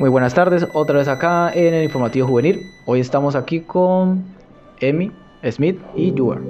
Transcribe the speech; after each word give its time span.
Muy 0.00 0.08
buenas 0.08 0.32
tardes, 0.32 0.66
otra 0.72 0.96
vez 0.96 1.08
acá 1.08 1.52
en 1.52 1.74
el 1.74 1.84
informativo 1.84 2.26
juvenil. 2.26 2.58
Hoy 2.86 3.00
estamos 3.00 3.34
aquí 3.34 3.60
con 3.60 4.24
Emi, 4.80 5.12
Smith 5.44 5.78
y 5.94 6.14
Yuer. 6.14 6.40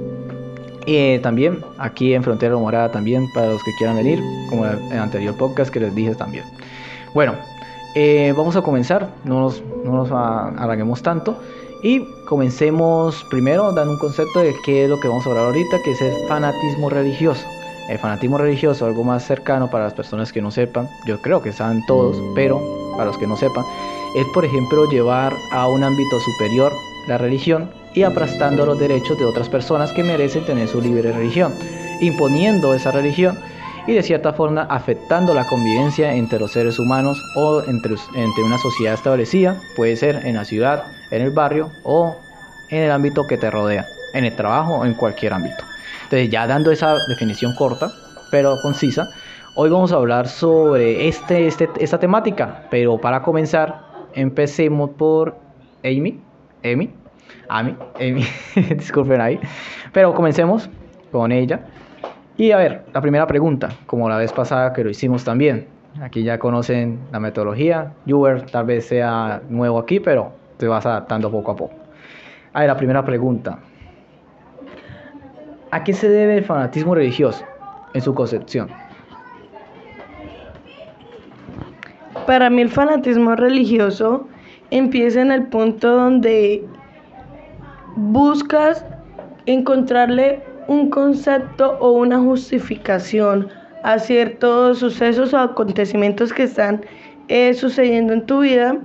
Y 0.87 0.95
eh, 0.95 1.21
también 1.21 1.59
aquí 1.77 2.15
en 2.15 2.23
Frontera 2.23 2.57
Morada 2.57 2.93
también 2.93 3.27
para 3.35 3.49
los 3.49 3.61
que 3.65 3.73
quieran 3.77 3.97
venir, 3.97 4.21
como 4.49 4.67
en 4.67 4.93
el 4.93 4.99
anterior 5.01 5.37
podcast 5.37 5.73
que 5.73 5.81
les 5.81 5.93
dije 5.97 6.15
también. 6.15 6.45
Bueno, 7.13 7.35
eh, 7.97 8.33
vamos 8.37 8.55
a 8.55 8.63
comenzar, 8.63 9.09
no 9.25 9.41
nos, 9.41 9.61
no 9.85 9.97
nos 9.97 10.13
alarguemos 10.13 11.03
tanto. 11.03 11.37
Y 11.83 12.05
comencemos 12.29 13.27
primero 13.31 13.73
dando 13.73 13.95
un 13.95 13.99
concepto 13.99 14.39
de 14.39 14.55
qué 14.65 14.85
es 14.85 14.89
lo 14.89 15.01
que 15.01 15.09
vamos 15.09 15.27
a 15.27 15.31
hablar 15.31 15.47
ahorita, 15.47 15.77
que 15.85 15.91
es 15.91 16.01
el 16.01 16.15
fanatismo 16.29 16.89
religioso. 16.89 17.49
El 17.89 17.99
fanatismo 17.99 18.39
religioso, 18.39 18.87
algo 18.87 19.03
más 19.03 19.25
cercano 19.25 19.69
para 19.69 19.87
las 19.87 19.95
personas 19.95 20.33
que 20.33 20.41
no 20.41 20.53
sepan, 20.53 20.89
yo 21.05 21.21
creo 21.21 21.43
que 21.43 21.51
saben 21.51 21.85
todos, 21.87 22.17
pero 22.37 22.80
para 23.01 23.13
los 23.13 23.19
que 23.19 23.27
no 23.27 23.35
sepan, 23.35 23.65
es 24.15 24.27
por 24.35 24.45
ejemplo 24.45 24.87
llevar 24.91 25.35
a 25.53 25.67
un 25.69 25.83
ámbito 25.83 26.21
superior 26.21 26.71
la 27.09 27.17
religión 27.17 27.71
y 27.95 28.03
aplastando 28.03 28.67
los 28.67 28.79
derechos 28.79 29.19
de 29.19 29.25
otras 29.25 29.49
personas 29.49 29.91
que 29.93 30.05
merecen 30.05 30.45
tener 30.45 30.69
su 30.69 30.83
libre 30.83 31.11
religión, 31.11 31.55
imponiendo 32.03 32.75
esa 32.75 32.91
religión 32.91 33.39
y 33.87 33.95
de 33.95 34.03
cierta 34.03 34.35
forma 34.35 34.67
afectando 34.69 35.33
la 35.33 35.47
convivencia 35.47 36.13
entre 36.13 36.39
los 36.39 36.53
seres 36.53 36.79
humanos 36.79 37.19
o 37.37 37.63
entre, 37.63 37.95
una 38.45 38.59
sociedad 38.59 38.93
establecida, 38.93 39.59
puede 39.77 39.97
ser 39.97 40.27
en 40.27 40.37
la 40.37 40.45
ciudad, 40.45 40.85
en 41.11 41.23
el 41.23 41.31
barrio 41.31 41.71
o 41.83 42.19
en 42.69 42.83
el 42.83 42.91
ámbito 42.91 43.27
que 43.27 43.39
te 43.39 43.51
rodea, 43.51 43.87
en 44.13 44.27
el 44.27 44.37
trabajo 44.37 44.75
o 44.75 44.85
en 44.85 44.93
cualquier 44.93 45.33
ámbito. 45.33 45.65
Entonces 46.03 46.29
ya 46.29 46.47
dando 46.47 46.71
esa 46.71 46.99
definición 47.09 47.55
corta, 47.55 47.91
pero 48.31 48.61
concisa, 48.61 49.09
Hoy 49.63 49.69
vamos 49.69 49.93
a 49.93 49.97
hablar 49.97 50.27
sobre 50.27 51.07
este, 51.07 51.47
este, 51.47 51.69
esta 51.81 51.99
temática, 51.99 52.63
pero 52.71 52.97
para 52.97 53.21
comenzar, 53.21 53.83
empecemos 54.15 54.89
por 54.89 55.37
Amy, 55.85 56.19
Amy, 56.65 56.91
Amy, 57.51 57.77
Amy, 57.97 58.25
disculpen 58.79 59.21
ahí, 59.21 59.39
pero 59.93 60.15
comencemos 60.15 60.71
con 61.13 61.31
ella. 61.31 61.61
Y 62.39 62.53
a 62.53 62.57
ver, 62.57 62.87
la 62.95 63.03
primera 63.03 63.27
pregunta, 63.27 63.69
como 63.85 64.09
la 64.09 64.17
vez 64.17 64.33
pasada 64.33 64.73
que 64.73 64.83
lo 64.83 64.89
hicimos 64.89 65.25
también, 65.25 65.69
aquí 66.01 66.23
ya 66.23 66.39
conocen 66.39 66.99
la 67.13 67.21
metodología, 67.21 67.93
Uber 68.07 68.47
tal 68.47 68.65
vez 68.65 68.87
sea 68.87 69.43
nuevo 69.51 69.79
aquí, 69.79 70.01
pero 70.01 70.33
te 70.57 70.69
vas 70.69 70.87
adaptando 70.87 71.31
poco 71.31 71.51
a 71.51 71.57
poco. 71.57 71.75
A 72.55 72.61
ver, 72.61 72.69
la 72.69 72.79
primera 72.79 73.05
pregunta, 73.05 73.59
¿a 75.71 75.85
qué 75.85 75.93
se 75.93 76.09
debe 76.09 76.39
el 76.39 76.45
fanatismo 76.47 76.95
religioso 76.95 77.45
en 77.93 78.01
su 78.01 78.15
concepción? 78.15 78.80
Para 82.31 82.49
mí 82.49 82.63
el 82.63 82.69
fanatismo 82.69 83.35
religioso 83.35 84.29
empieza 84.71 85.21
en 85.21 85.33
el 85.33 85.49
punto 85.49 85.97
donde 85.97 86.65
buscas 87.97 88.85
encontrarle 89.47 90.41
un 90.69 90.91
concepto 90.91 91.77
o 91.81 91.91
una 91.91 92.21
justificación 92.21 93.49
a 93.83 93.99
ciertos 93.99 94.79
sucesos 94.79 95.35
o 95.35 95.39
acontecimientos 95.39 96.33
que 96.33 96.45
están 96.45 96.87
eh, 97.27 97.53
sucediendo 97.53 98.13
en 98.13 98.25
tu 98.25 98.43
vida 98.43 98.79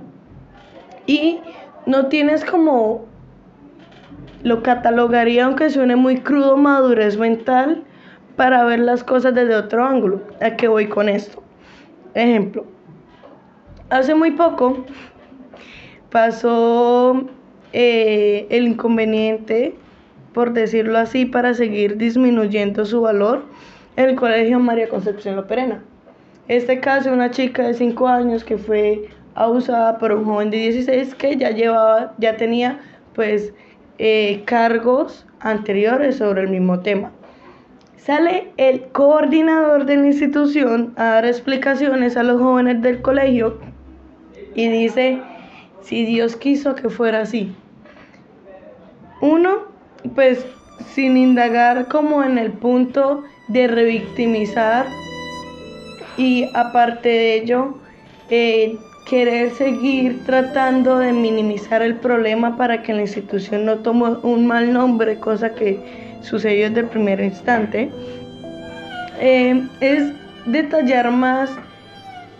y 1.06 1.38
no 1.86 2.06
tienes 2.06 2.44
como 2.44 3.04
lo 4.42 4.60
catalogaría 4.64 5.44
aunque 5.44 5.70
suene 5.70 5.94
muy 5.94 6.16
crudo 6.16 6.56
madurez 6.56 7.16
mental 7.16 7.84
para 8.34 8.64
ver 8.64 8.80
las 8.80 9.04
cosas 9.04 9.36
desde 9.36 9.54
otro 9.54 9.84
ángulo. 9.84 10.20
¿A 10.42 10.56
qué 10.56 10.66
voy 10.66 10.88
con 10.88 11.08
esto? 11.08 11.44
Ejemplo, 12.14 12.66
Hace 13.88 14.16
muy 14.16 14.32
poco 14.32 14.84
pasó 16.10 17.24
eh, 17.72 18.48
el 18.50 18.66
inconveniente, 18.66 19.76
por 20.32 20.52
decirlo 20.52 20.98
así, 20.98 21.24
para 21.24 21.54
seguir 21.54 21.96
disminuyendo 21.96 22.84
su 22.84 23.00
valor 23.02 23.44
en 23.94 24.08
el 24.08 24.16
Colegio 24.16 24.58
María 24.58 24.88
Concepción 24.88 25.36
Loperena. 25.36 25.84
Este 26.48 26.80
caso, 26.80 27.12
una 27.12 27.30
chica 27.30 27.62
de 27.62 27.74
5 27.74 28.08
años 28.08 28.42
que 28.42 28.58
fue 28.58 29.08
abusada 29.36 29.98
por 29.98 30.10
un 30.10 30.24
joven 30.24 30.50
de 30.50 30.56
16 30.56 31.14
que 31.14 31.36
ya 31.36 31.50
llevaba, 31.50 32.12
ya 32.18 32.36
tenía 32.36 32.80
pues 33.14 33.54
eh, 33.98 34.42
cargos 34.46 35.26
anteriores 35.38 36.16
sobre 36.16 36.42
el 36.42 36.48
mismo 36.48 36.80
tema. 36.80 37.12
Sale 37.96 38.52
el 38.56 38.82
coordinador 38.88 39.84
de 39.86 39.96
la 39.96 40.06
institución 40.06 40.92
a 40.96 41.04
dar 41.04 41.24
explicaciones 41.24 42.16
a 42.16 42.24
los 42.24 42.40
jóvenes 42.40 42.82
del 42.82 43.00
colegio 43.00 43.58
y 44.56 44.68
dice, 44.68 45.20
si 45.82 46.04
Dios 46.04 46.34
quiso 46.34 46.74
que 46.74 46.88
fuera 46.88 47.20
así. 47.20 47.54
Uno, 49.20 49.66
pues 50.14 50.44
sin 50.94 51.16
indagar 51.16 51.86
como 51.88 52.24
en 52.24 52.38
el 52.38 52.52
punto 52.52 53.22
de 53.48 53.68
revictimizar 53.68 54.86
y 56.16 56.48
aparte 56.54 57.08
de 57.08 57.34
ello, 57.34 57.78
eh, 58.30 58.76
querer 59.08 59.50
seguir 59.52 60.24
tratando 60.24 60.98
de 60.98 61.12
minimizar 61.12 61.82
el 61.82 61.96
problema 61.96 62.56
para 62.56 62.82
que 62.82 62.94
la 62.94 63.02
institución 63.02 63.66
no 63.66 63.76
tome 63.78 64.16
un 64.22 64.46
mal 64.46 64.72
nombre, 64.72 65.20
cosa 65.20 65.54
que 65.54 65.78
sucedió 66.22 66.68
desde 66.68 66.80
el 66.80 66.86
primer 66.86 67.20
instante, 67.20 67.90
eh, 69.20 69.62
es 69.80 70.12
detallar 70.46 71.10
más 71.10 71.50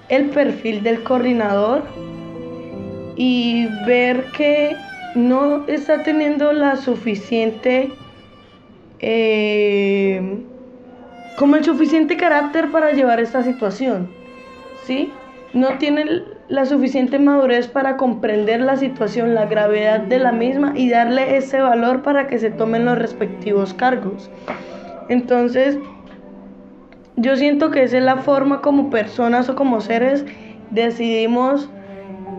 el 0.09 0.31
perfil 0.31 0.83
del 0.83 1.03
coordinador 1.03 1.83
y 3.17 3.67
ver 3.87 4.25
que 4.37 4.77
no 5.15 5.67
está 5.67 6.03
teniendo 6.03 6.53
la 6.53 6.77
suficiente 6.77 7.91
eh, 9.01 10.39
como 11.37 11.57
el 11.57 11.65
suficiente 11.65 12.17
carácter 12.17 12.71
para 12.71 12.93
llevar 12.93 13.21
esta 13.21 13.43
situación 13.43 14.09
¿sí? 14.87 15.13
no 15.53 15.79
tiene 15.79 16.05
la 16.49 16.65
suficiente 16.67 17.19
madurez 17.19 17.67
para 17.67 17.97
comprender 17.97 18.61
la 18.61 18.77
situación, 18.77 19.35
la 19.35 19.47
gravedad 19.47 20.01
de 20.01 20.19
la 20.19 20.33
misma 20.33 20.73
y 20.77 20.91
darle 20.91 21.37
ese 21.37 21.61
valor 21.61 22.03
para 22.03 22.27
que 22.29 22.39
se 22.39 22.51
tomen 22.51 22.85
los 22.85 22.99
respectivos 22.99 23.75
cargos. 23.75 24.31
Entonces, 25.09 25.79
yo 27.17 27.37
siento 27.37 27.71
que 27.71 27.83
esa 27.83 27.99
es 27.99 28.05
la 28.05 28.19
forma 28.19 28.61
como 28.61 28.91
personas 28.91 29.49
o 29.49 29.57
como 29.57 29.81
seres 29.81 30.25
decidimos 30.71 31.71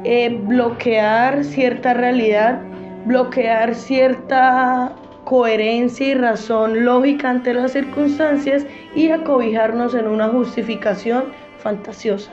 eh, 0.03 0.39
bloquear 0.43 1.43
cierta 1.43 1.93
realidad, 1.93 2.61
bloquear 3.05 3.73
cierta 3.73 4.93
coherencia 5.23 6.07
y 6.07 6.13
razón 6.13 6.85
lógica 6.85 7.29
ante 7.29 7.53
las 7.53 7.71
circunstancias 7.71 8.65
y 8.95 9.09
acobijarnos 9.09 9.95
en 9.95 10.07
una 10.07 10.29
justificación 10.29 11.25
fantasiosa. 11.57 12.31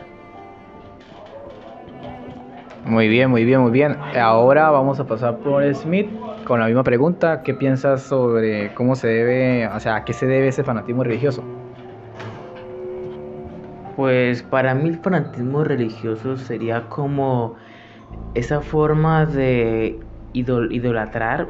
Muy 2.84 3.09
bien, 3.09 3.31
muy 3.31 3.44
bien, 3.44 3.62
muy 3.62 3.72
bien. 3.72 3.97
Ahora 4.21 4.71
vamos 4.71 5.00
a 5.00 5.06
pasar 5.06 5.38
por 5.38 5.75
Smith 5.75 6.10
con 6.44 6.60
la 6.60 6.66
misma 6.66 6.84
pregunta. 6.84 7.43
¿Qué 7.43 7.54
piensas 7.54 8.03
sobre 8.03 8.75
cómo 8.75 8.94
se 8.94 9.09
debe, 9.09 9.66
o 9.66 9.81
sea, 9.81 9.97
a 9.97 10.04
qué 10.04 10.12
se 10.12 10.27
debe 10.27 10.49
ese 10.49 10.62
fanatismo 10.62 11.03
religioso? 11.03 11.43
Pues 13.96 14.42
para 14.42 14.74
mí 14.74 14.88
el 14.88 14.98
fanatismo 14.98 15.62
religioso 15.64 16.36
sería 16.36 16.88
como 16.88 17.54
esa 18.34 18.60
forma 18.60 19.26
de 19.26 20.00
idolatrar, 20.32 21.46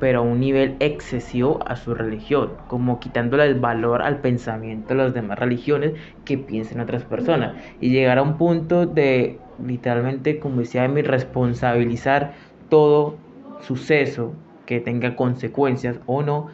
pero 0.00 0.20
a 0.20 0.22
un 0.22 0.40
nivel 0.40 0.76
excesivo 0.80 1.60
a 1.66 1.76
su 1.76 1.94
religión, 1.94 2.52
como 2.66 2.98
quitándole 2.98 3.44
el 3.44 3.60
valor 3.60 4.02
al 4.02 4.20
pensamiento 4.20 4.94
de 4.94 5.02
las 5.02 5.14
demás 5.14 5.38
religiones 5.38 5.92
que 6.24 6.38
piensen 6.38 6.80
otras 6.80 7.04
personas, 7.04 7.54
y 7.80 7.90
llegar 7.90 8.18
a 8.18 8.22
un 8.22 8.38
punto 8.38 8.86
de 8.86 9.38
literalmente, 9.64 10.38
como 10.38 10.60
decía 10.60 10.88
mi 10.88 11.02
responsabilizar 11.02 12.32
todo 12.70 13.16
suceso 13.60 14.32
que 14.66 14.80
tenga 14.80 15.14
consecuencias 15.14 16.00
o 16.06 16.22
no, 16.22 16.48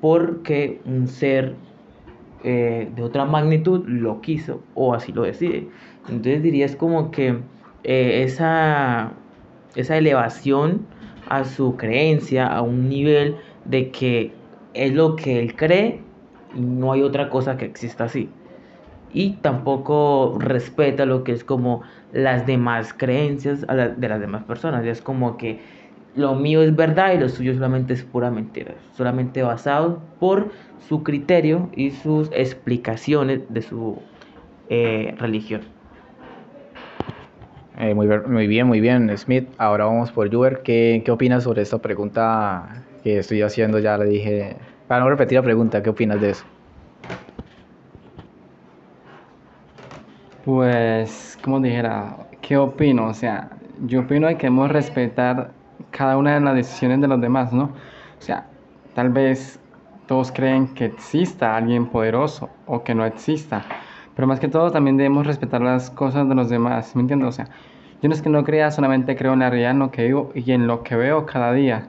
porque 0.00 0.80
un 0.84 1.08
ser 1.08 1.54
eh, 2.48 2.88
de 2.94 3.02
otra 3.02 3.24
magnitud 3.24 3.84
lo 3.88 4.20
quiso 4.20 4.62
o 4.76 4.94
así 4.94 5.12
lo 5.12 5.22
decide. 5.22 5.66
Entonces 6.08 6.44
diría 6.44 6.64
es 6.64 6.76
como 6.76 7.10
que 7.10 7.40
eh, 7.82 8.22
esa, 8.22 9.10
esa 9.74 9.96
elevación 9.96 10.86
a 11.28 11.42
su 11.44 11.76
creencia, 11.76 12.46
a 12.46 12.62
un 12.62 12.88
nivel 12.88 13.34
de 13.64 13.90
que 13.90 14.32
es 14.74 14.92
lo 14.92 15.16
que 15.16 15.40
él 15.40 15.56
cree 15.56 16.02
y 16.54 16.60
no 16.60 16.92
hay 16.92 17.02
otra 17.02 17.30
cosa 17.30 17.56
que 17.56 17.64
exista 17.64 18.04
así. 18.04 18.28
Y 19.12 19.38
tampoco 19.42 20.36
respeta 20.38 21.04
lo 21.04 21.24
que 21.24 21.32
es 21.32 21.42
como 21.42 21.82
las 22.12 22.46
demás 22.46 22.94
creencias 22.96 23.62
de 23.62 24.08
las 24.08 24.20
demás 24.20 24.44
personas. 24.44 24.84
Es 24.84 25.02
como 25.02 25.36
que 25.36 25.58
lo 26.16 26.34
mío 26.34 26.62
es 26.62 26.74
verdad 26.74 27.12
y 27.14 27.18
lo 27.18 27.28
suyo 27.28 27.54
solamente 27.54 27.92
es 27.92 28.02
pura 28.02 28.30
mentira, 28.30 28.74
solamente 28.96 29.42
basado 29.42 30.00
por 30.18 30.50
su 30.88 31.02
criterio 31.02 31.68
y 31.76 31.90
sus 31.90 32.30
explicaciones 32.32 33.42
de 33.50 33.62
su 33.62 33.98
eh, 34.68 35.14
religión. 35.18 35.60
Eh, 37.78 37.94
muy, 37.94 38.08
muy 38.08 38.46
bien, 38.46 38.66
muy 38.66 38.80
bien, 38.80 39.16
Smith. 39.18 39.46
Ahora 39.58 39.84
vamos 39.84 40.10
por 40.10 40.32
Juber. 40.32 40.62
¿Qué, 40.62 41.02
qué 41.04 41.10
opinas 41.10 41.44
sobre 41.44 41.60
esta 41.60 41.78
pregunta 41.78 42.84
que 43.04 43.18
estoy 43.18 43.42
haciendo? 43.42 43.78
Ya 43.78 43.98
le 43.98 44.06
dije. 44.06 44.56
Para 44.88 45.04
no 45.04 45.10
repetir 45.10 45.36
la 45.36 45.42
pregunta, 45.42 45.82
¿qué 45.82 45.90
opinas 45.90 46.20
de 46.20 46.30
eso? 46.30 46.44
Pues, 50.44 51.36
como 51.42 51.60
dijera, 51.60 52.16
¿qué 52.40 52.56
opino? 52.56 53.08
O 53.08 53.14
sea, 53.14 53.50
yo 53.84 54.00
opino 54.00 54.28
de 54.28 54.36
que 54.36 54.46
debemos 54.46 54.70
respetar 54.70 55.50
cada 55.96 56.16
una 56.16 56.34
de 56.34 56.40
las 56.40 56.54
decisiones 56.54 57.00
de 57.00 57.08
los 57.08 57.20
demás, 57.20 57.52
¿no? 57.52 57.64
O 57.64 58.22
sea, 58.22 58.46
tal 58.94 59.10
vez 59.10 59.58
todos 60.06 60.30
creen 60.30 60.74
que 60.74 60.84
exista 60.84 61.56
alguien 61.56 61.86
poderoso 61.86 62.50
o 62.66 62.84
que 62.84 62.94
no 62.94 63.06
exista, 63.06 63.64
pero 64.14 64.28
más 64.28 64.38
que 64.38 64.48
todo 64.48 64.70
también 64.70 64.96
debemos 64.96 65.26
respetar 65.26 65.60
las 65.62 65.90
cosas 65.90 66.28
de 66.28 66.34
los 66.34 66.48
demás, 66.48 66.94
¿me 66.94 67.02
entiendes? 67.02 67.28
O 67.28 67.32
sea, 67.32 67.48
yo 68.02 68.08
no 68.08 68.14
es 68.14 68.22
que 68.22 68.28
no 68.28 68.44
crea, 68.44 68.70
solamente 68.70 69.16
creo 69.16 69.32
en 69.32 69.40
la 69.40 69.50
realidad, 69.50 69.70
en 69.72 69.78
lo 69.78 69.90
que 69.90 70.04
vivo 70.04 70.32
y 70.34 70.52
en 70.52 70.66
lo 70.66 70.82
que 70.82 70.96
veo 70.96 71.24
cada 71.24 71.52
día. 71.52 71.88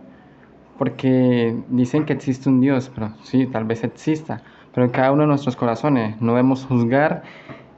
Porque 0.77 1.57
dicen 1.69 2.06
que 2.06 2.13
existe 2.13 2.50
un 2.50 2.62
Dios, 2.62 2.92
pero 2.94 3.13
sí, 3.24 3.45
tal 3.48 3.65
vez 3.65 3.83
exista, 3.83 4.42
pero 4.74 4.86
en 4.86 4.92
cada 4.92 5.12
uno 5.12 5.24
de 5.24 5.27
nuestros 5.27 5.56
corazones 5.56 6.21
no 6.21 6.33
debemos 6.33 6.65
juzgar 6.65 7.24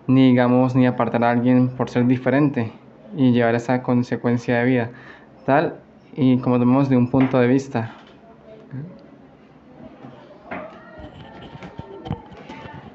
ni 0.08 0.30
digamos 0.30 0.76
ni 0.76 0.86
apartar 0.86 1.24
a 1.24 1.32
alguien 1.32 1.70
por 1.70 1.90
ser 1.90 2.06
diferente 2.06 2.72
y 3.16 3.32
llevar 3.32 3.56
esa 3.56 3.82
consecuencia 3.84 4.58
de 4.60 4.66
vida 4.66 4.90
tal 5.46 5.80
y 6.16 6.38
como 6.40 6.60
vemos 6.60 6.90
de 6.90 6.98
un 6.98 7.10
punto 7.10 7.40
de 7.40 7.48
vista 7.48 7.96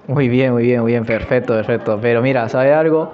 Muy 0.06 0.28
bien, 0.28 0.52
muy 0.52 0.64
bien, 0.64 0.82
muy 0.82 0.92
bien, 0.92 1.06
perfecto, 1.06 1.54
perfecto. 1.54 1.98
Pero 2.00 2.20
mira, 2.20 2.46
¿sabe 2.50 2.74
algo? 2.74 3.12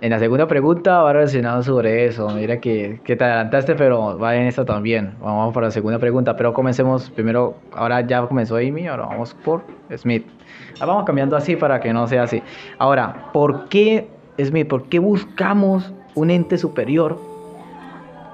En 0.00 0.10
la 0.10 0.18
segunda 0.18 0.48
pregunta 0.48 1.02
va 1.02 1.12
relacionado 1.12 1.62
sobre 1.62 2.06
eso. 2.06 2.30
Mira 2.30 2.60
que, 2.60 3.00
que 3.04 3.14
te 3.14 3.24
adelantaste, 3.24 3.74
pero 3.74 4.18
va 4.18 4.34
en 4.34 4.46
esta 4.46 4.64
también. 4.64 5.12
Vamos 5.20 5.52
para 5.52 5.66
la 5.66 5.70
segunda 5.70 5.98
pregunta, 5.98 6.34
pero 6.34 6.54
comencemos 6.54 7.10
primero. 7.10 7.56
Ahora 7.74 8.00
ya 8.00 8.26
comenzó 8.26 8.56
Amy, 8.56 8.86
ahora 8.86 9.04
vamos 9.04 9.34
por 9.44 9.64
Smith. 9.94 10.26
Ah, 10.80 10.86
vamos 10.86 11.04
cambiando 11.04 11.36
así 11.36 11.56
para 11.56 11.78
que 11.78 11.92
no 11.92 12.08
sea 12.08 12.22
así. 12.22 12.42
Ahora, 12.78 13.30
¿por 13.34 13.68
qué, 13.68 14.08
Smith, 14.42 14.68
por 14.68 14.84
qué 14.84 14.98
buscamos 14.98 15.92
un 16.14 16.30
ente 16.30 16.56
superior 16.56 17.31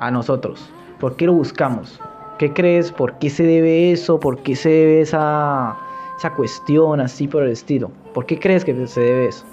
a 0.00 0.10
nosotros? 0.10 0.70
¿Por 1.00 1.16
qué 1.16 1.26
lo 1.26 1.32
buscamos? 1.32 2.00
¿Qué 2.38 2.52
crees? 2.52 2.92
¿Por 2.92 3.18
qué 3.18 3.30
se 3.30 3.44
debe 3.44 3.92
eso? 3.92 4.20
¿Por 4.20 4.38
qué 4.42 4.54
se 4.54 4.68
debe 4.68 5.00
esa, 5.00 5.76
esa 6.16 6.34
cuestión 6.34 7.00
así 7.00 7.26
por 7.26 7.42
el 7.42 7.50
estilo? 7.50 7.90
¿Por 8.14 8.26
qué 8.26 8.38
crees 8.38 8.64
que 8.64 8.86
se 8.86 9.00
debe 9.00 9.28
eso? 9.28 9.44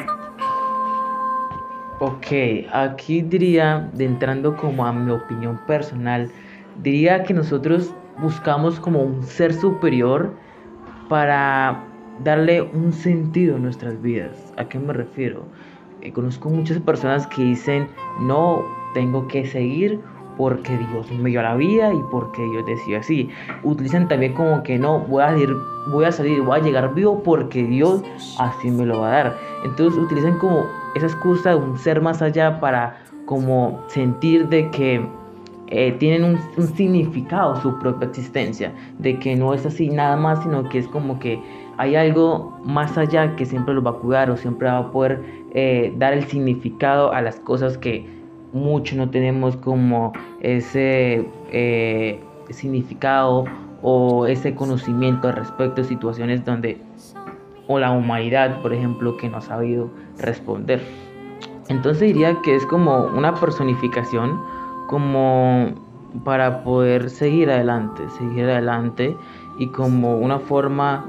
Ok, 2.00 2.28
aquí 2.74 3.22
diría, 3.22 3.90
de 3.94 4.06
entrando 4.06 4.56
como 4.58 4.86
a 4.86 4.92
mi 4.92 5.12
opinión 5.12 5.60
personal, 5.66 6.30
diría 6.84 7.24
que 7.24 7.34
nosotros 7.34 7.94
buscamos 8.20 8.80
como 8.80 9.02
un 9.02 9.24
ser 9.24 9.54
superior 9.54 10.34
para 11.10 11.84
darle 12.24 12.62
un 12.62 12.92
sentido 12.92 13.56
a 13.56 13.60
nuestras 13.60 14.02
vidas. 14.02 14.54
¿A 14.58 14.66
qué 14.66 14.78
me 14.78 14.94
refiero? 14.94 15.46
Eh, 16.02 16.12
conozco 16.12 16.50
muchas 16.50 16.80
personas 16.80 17.28
que 17.28 17.44
dicen, 17.44 17.88
no, 18.22 18.62
tengo 18.94 19.28
que 19.28 19.46
seguir 19.46 20.00
porque 20.38 20.78
Dios 20.78 21.12
me 21.12 21.30
dio 21.30 21.42
la 21.42 21.56
vida 21.56 21.94
y 21.94 22.00
porque 22.12 22.44
Dios 22.44 22.66
decidió 22.66 23.00
así. 23.00 23.30
Utilizan 23.64 24.08
también 24.08 24.34
como 24.34 24.64
que 24.64 24.78
no, 24.78 25.00
voy 25.00 25.24
a 25.24 25.30
salir, 25.30 25.56
voy 25.88 26.06
a 26.06 26.12
salir, 26.12 26.42
voy 26.42 26.60
a 26.60 26.64
llegar 26.64 26.94
vivo 26.94 27.22
porque 27.24 27.64
Dios 27.64 28.04
así 28.40 28.72
me 28.72 28.86
lo 28.86 29.02
va 29.02 29.08
a 29.08 29.12
dar. 29.12 29.38
Entonces 29.64 30.00
utilizan 30.00 30.38
como 30.38 30.66
esa 30.96 31.08
excusa 31.08 31.52
de 31.52 31.56
un 31.56 31.78
ser 31.78 32.02
más 32.02 32.22
allá 32.22 32.60
para 32.60 32.98
como 33.26 33.82
sentir 33.88 34.48
de 34.50 34.70
que 34.70 35.06
eh, 35.68 35.94
tienen 35.94 36.24
un, 36.24 36.68
significado 36.76 37.60
su 37.62 37.78
propia 37.80 38.08
existencia, 38.08 38.72
de 39.00 39.18
que 39.18 39.36
no 39.36 39.54
es 39.54 39.66
así 39.66 39.90
nada 39.90 40.16
más, 40.16 40.44
sino 40.44 40.70
que 40.70 40.78
es 40.78 40.88
como 40.88 41.18
que 41.20 41.42
hay 41.78 41.96
algo 41.96 42.60
más 42.64 42.98
allá 42.98 43.36
que 43.36 43.46
siempre 43.46 43.74
los 43.74 43.86
va 43.86 43.92
a 43.92 43.94
cuidar 43.94 44.30
o 44.30 44.38
siempre 44.38 44.68
va 44.68 44.78
a 44.78 44.92
poder 44.92 45.24
eh, 45.54 45.94
dar 45.98 46.14
el 46.14 46.24
significado 46.26 47.12
a 47.12 47.22
las 47.22 47.40
cosas 47.40 47.78
que 47.78 48.08
mucho 48.56 48.96
no 48.96 49.10
tenemos 49.10 49.58
como 49.58 50.14
ese 50.40 51.28
eh, 51.52 52.20
significado 52.50 53.44
o 53.82 54.26
ese 54.26 54.56
conocimiento 54.56 55.32
respecto 55.32 55.82
de 55.82 55.88
situaciones 55.88 56.44
donde 56.46 56.82
o 57.68 57.80
la 57.80 57.92
humanidad, 57.92 58.62
por 58.62 58.74
ejemplo, 58.74 59.18
que 59.18 59.28
no 59.28 59.38
ha 59.38 59.42
sabido 59.42 59.90
responder. 60.18 60.82
Entonces 61.68 62.14
diría 62.14 62.42
que 62.44 62.56
es 62.56 62.66
como 62.66 63.08
una 63.08 63.34
personificación 63.34 64.40
como 64.88 65.74
para 66.24 66.64
poder 66.64 67.10
seguir 67.10 67.50
adelante, 67.50 68.04
seguir 68.18 68.46
adelante 68.46 69.18
y 69.58 69.68
como 69.68 70.18
una 70.18 70.40
forma 70.40 71.06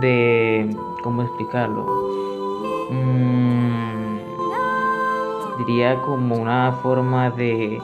de, 0.00 0.74
¿cómo 1.02 1.22
explicarlo? 1.22 1.86
Mm, 2.90 3.87
diría 5.58 6.00
como 6.02 6.36
una 6.36 6.72
forma 6.82 7.30
de, 7.30 7.80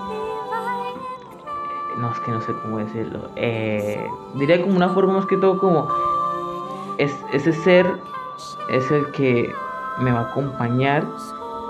no 1.98 2.10
es 2.10 2.20
que 2.20 2.30
no 2.30 2.40
sé 2.40 2.52
cómo 2.62 2.78
decirlo, 2.78 3.20
eh, 3.36 4.08
diría 4.34 4.60
como 4.62 4.76
una 4.76 4.88
forma 4.88 5.14
más 5.14 5.26
que 5.26 5.36
todo 5.36 5.58
como 5.58 5.88
es, 6.98 7.14
ese 7.32 7.52
ser 7.52 7.86
es 8.70 8.90
el 8.90 9.10
que 9.12 9.52
me 9.98 10.12
va 10.12 10.20
a 10.20 10.30
acompañar 10.30 11.04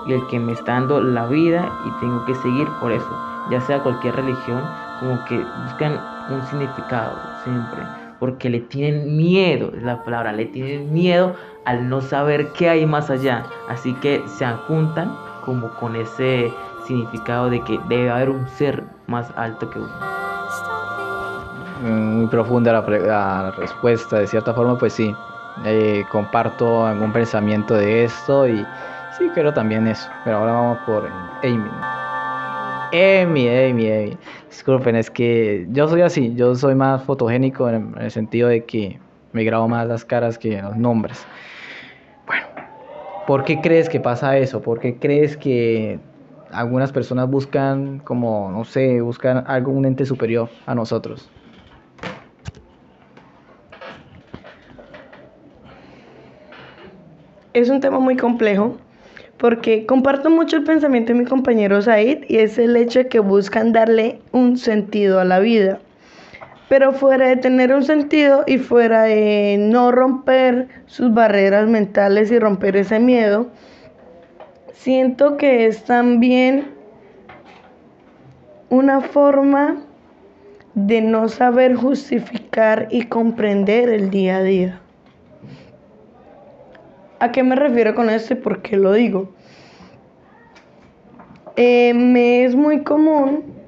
y 0.07 0.13
el 0.13 0.27
que 0.29 0.39
me 0.39 0.53
está 0.53 0.73
dando 0.73 1.01
la 1.01 1.27
vida 1.27 1.71
y 1.87 2.01
tengo 2.01 2.25
que 2.27 2.35
seguir 2.37 2.69
por 2.81 2.93
eso, 2.93 3.19
ya 3.51 3.61
sea 3.63 3.83
cualquier 3.83 4.17
religión, 4.17 4.63
como 5.01 5.25
que 5.25 5.39
buscan 5.65 5.99
un 6.31 6.47
significado 6.47 7.19
siempre, 7.43 7.83
porque 8.19 8.51
le 8.51 8.61
tienen 8.61 9.17
miedo, 9.17 9.73
es 9.75 9.83
la 9.83 10.03
palabra, 10.05 10.33
le 10.33 10.47
tienen 10.47 10.93
miedo 10.93 11.35
al 11.65 11.89
no 11.89 12.01
saber 12.01 12.53
qué 12.53 12.69
hay 12.69 12.87
más 12.87 13.11
allá, 13.11 13.45
así 13.69 13.95
que 13.95 14.23
se 14.27 14.47
juntan 14.69 15.17
como 15.45 15.71
con 15.75 15.97
ese 15.97 16.53
significado 16.87 17.51
de 17.51 17.61
que 17.63 17.79
debe 17.89 18.11
haber 18.11 18.31
un 18.31 18.47
ser 18.49 18.85
más 19.07 19.33
alto 19.37 19.69
que 19.71 19.79
uno. 19.79 19.93
Muy 21.83 22.27
profunda 22.29 22.73
la, 22.73 23.51
respuesta, 23.53 24.19
de 24.19 24.27
cierta 24.27 24.55
forma, 24.55 24.79
pues 24.79 24.95
sí. 24.95 25.15
Eh, 25.65 26.05
comparto 26.11 26.87
algún 26.87 27.13
pensamiento 27.13 27.75
de 27.75 28.05
esto 28.05 28.49
y 28.49 28.67
sí, 29.19 29.29
creo 29.35 29.53
también 29.53 29.87
eso. 29.87 30.09
Pero 30.25 30.39
ahora 30.39 30.53
vamos 30.53 30.79
por 30.87 31.09
Amy. 31.43 31.71
Amy, 32.93 33.49
Amy, 33.49 33.91
Amy. 33.91 34.19
Disculpen, 34.49 34.97
es 34.97 35.11
que 35.11 35.67
yo 35.71 35.89
soy 35.89 36.03
así, 36.03 36.35
yo 36.35 36.55
soy 36.55 36.75
más 36.75 37.03
fotogénico 37.03 37.69
en 37.69 37.95
el 37.99 38.11
sentido 38.11 38.49
de 38.49 38.65
que 38.65 38.99
me 39.33 39.45
grabo 39.45 39.69
más 39.69 39.87
las 39.87 40.05
caras 40.05 40.39
que 40.39 40.63
los 40.63 40.77
nombres. 40.77 41.27
¿Por 43.27 43.45
qué 43.45 43.61
crees 43.61 43.89
que 43.89 44.01
pasa 44.01 44.37
eso? 44.39 44.61
¿Por 44.61 44.81
qué 44.81 44.97
crees 44.97 45.37
que 45.37 45.99
algunas 46.51 46.93
personas 46.93 47.29
buscan 47.29 47.99
como, 48.01 48.51
no 48.51 48.65
sé, 48.65 49.01
buscan 49.01 49.45
algo, 49.47 49.73
un 49.73 49.85
ente 49.85 50.07
superior 50.07 50.49
a 50.67 50.75
nosotros? 50.75 51.29
Es 57.53 57.71
un 57.71 57.81
tema 57.81 58.01
muy 58.01 58.17
complejo 58.17 58.77
porque 59.39 59.87
comparto 59.87 60.31
mucho 60.31 60.57
el 60.57 60.65
pensamiento 60.65 61.13
de 61.13 61.19
mi 61.21 61.25
compañero 61.25 61.81
Said 61.83 62.25
y 62.29 62.39
es 62.39 62.59
el 62.59 62.77
hecho 62.77 63.01
de 63.01 63.09
que 63.09 63.21
buscan 63.21 63.73
darle 63.73 64.21
un 64.33 64.57
sentido 64.57 65.21
a 65.21 65.25
la 65.25 65.39
vida. 65.39 65.79
Pero 66.75 66.93
fuera 66.93 67.29
de 67.29 67.37
tener 67.37 67.73
un 67.73 67.85
sentido 67.85 68.43
y 68.49 68.59
fuera 68.59 69.05
de 69.05 69.59
no 69.61 69.93
romper 69.93 70.67
sus 70.87 71.15
barreras 71.15 71.69
mentales 71.69 72.33
y 72.33 72.39
romper 72.41 72.77
ese 72.77 72.99
miedo, 72.99 73.47
siento 74.73 75.37
que 75.37 75.67
es 75.67 75.85
también 75.85 76.73
una 78.71 79.01
forma 79.03 79.85
de 80.75 81.01
no 81.01 81.29
saber 81.29 81.77
justificar 81.77 82.89
y 82.91 83.05
comprender 83.05 83.89
el 83.89 84.11
día 84.11 84.39
a 84.39 84.43
día. 84.43 84.81
¿A 87.21 87.31
qué 87.31 87.45
me 87.45 87.55
refiero 87.55 87.95
con 87.95 88.11
esto 88.11 88.33
y 88.33 88.37
por 88.39 88.63
qué 88.63 88.77
lo 88.77 88.93
digo? 88.95 89.33
Eh, 91.55 91.95
me 91.95 92.45
es 92.45 92.57
muy 92.57 92.83
común 92.83 93.64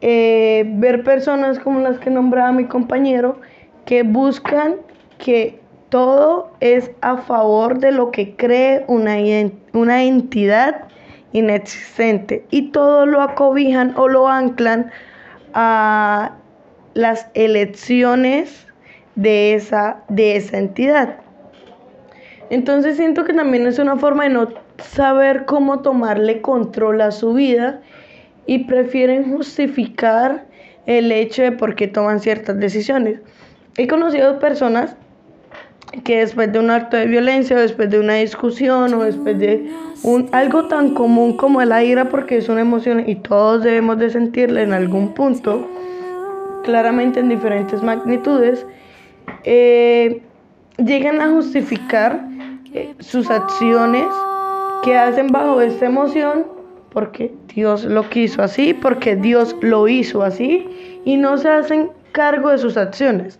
eh, 0.00 0.64
ver 0.76 1.04
personas 1.04 1.58
como 1.58 1.80
las 1.80 1.98
que 1.98 2.10
nombraba 2.10 2.52
mi 2.52 2.64
compañero 2.64 3.40
que 3.84 4.02
buscan 4.02 4.76
que 5.18 5.60
todo 5.90 6.52
es 6.60 6.90
a 7.00 7.18
favor 7.18 7.78
de 7.80 7.92
lo 7.92 8.10
que 8.10 8.36
cree 8.36 8.84
una, 8.86 9.16
una 9.72 10.04
entidad 10.04 10.84
inexistente 11.32 12.44
y 12.50 12.70
todo 12.70 13.06
lo 13.06 13.20
acobijan 13.20 13.94
o 13.96 14.08
lo 14.08 14.28
anclan 14.28 14.90
a 15.52 16.36
las 16.94 17.28
elecciones 17.34 18.66
de 19.16 19.54
esa, 19.54 20.02
de 20.08 20.36
esa 20.36 20.58
entidad. 20.58 21.18
Entonces 22.48 22.96
siento 22.96 23.24
que 23.24 23.32
también 23.32 23.66
es 23.66 23.78
una 23.78 23.96
forma 23.96 24.24
de 24.24 24.30
no 24.30 24.48
saber 24.78 25.44
cómo 25.44 25.80
tomarle 25.80 26.40
control 26.40 27.00
a 27.00 27.10
su 27.10 27.34
vida 27.34 27.80
y 28.50 28.58
prefieren 28.64 29.30
justificar 29.32 30.44
el 30.84 31.12
hecho 31.12 31.40
de 31.40 31.52
por 31.52 31.76
qué 31.76 31.86
toman 31.86 32.18
ciertas 32.18 32.58
decisiones. 32.58 33.20
He 33.76 33.86
conocido 33.86 34.40
personas 34.40 34.96
que 36.02 36.18
después 36.18 36.52
de 36.52 36.58
un 36.58 36.68
acto 36.68 36.96
de 36.96 37.06
violencia, 37.06 37.56
o 37.56 37.60
después 37.60 37.90
de 37.90 38.00
una 38.00 38.14
discusión, 38.14 38.92
o 38.94 39.04
después 39.04 39.38
de 39.38 39.70
un, 40.02 40.28
algo 40.32 40.66
tan 40.66 40.94
común 40.94 41.36
como 41.36 41.62
la 41.62 41.84
ira, 41.84 42.08
porque 42.08 42.38
es 42.38 42.48
una 42.48 42.62
emoción 42.62 43.08
y 43.08 43.14
todos 43.14 43.62
debemos 43.62 44.00
de 44.00 44.10
sentirla 44.10 44.62
en 44.62 44.72
algún 44.72 45.14
punto, 45.14 45.68
claramente 46.64 47.20
en 47.20 47.28
diferentes 47.28 47.84
magnitudes, 47.84 48.66
eh, 49.44 50.22
llegan 50.76 51.20
a 51.20 51.30
justificar 51.30 52.26
eh, 52.74 52.96
sus 52.98 53.30
acciones 53.30 54.08
que 54.82 54.98
hacen 54.98 55.28
bajo 55.28 55.60
esta 55.60 55.86
emoción 55.86 56.58
porque 56.92 57.32
Dios 57.54 57.84
lo 57.84 58.08
quiso 58.08 58.42
así, 58.42 58.74
porque 58.74 59.16
Dios 59.16 59.56
lo 59.60 59.88
hizo 59.88 60.22
así 60.22 60.68
y 61.04 61.16
no 61.16 61.38
se 61.38 61.48
hacen 61.48 61.90
cargo 62.12 62.50
de 62.50 62.58
sus 62.58 62.76
acciones. 62.76 63.38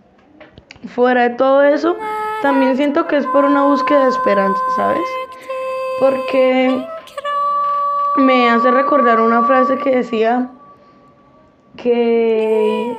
Fuera 0.87 1.29
de 1.29 1.35
todo 1.35 1.61
eso, 1.63 1.95
también 2.41 2.75
siento 2.75 3.07
que 3.07 3.17
es 3.17 3.27
por 3.27 3.45
una 3.45 3.63
búsqueda 3.63 4.03
de 4.03 4.09
esperanza, 4.09 4.61
¿sabes? 4.75 5.01
Porque 5.99 6.85
me 8.17 8.49
hace 8.49 8.71
recordar 8.71 9.19
una 9.19 9.43
frase 9.43 9.77
que 9.77 9.97
decía 9.97 10.49
que 11.77 12.97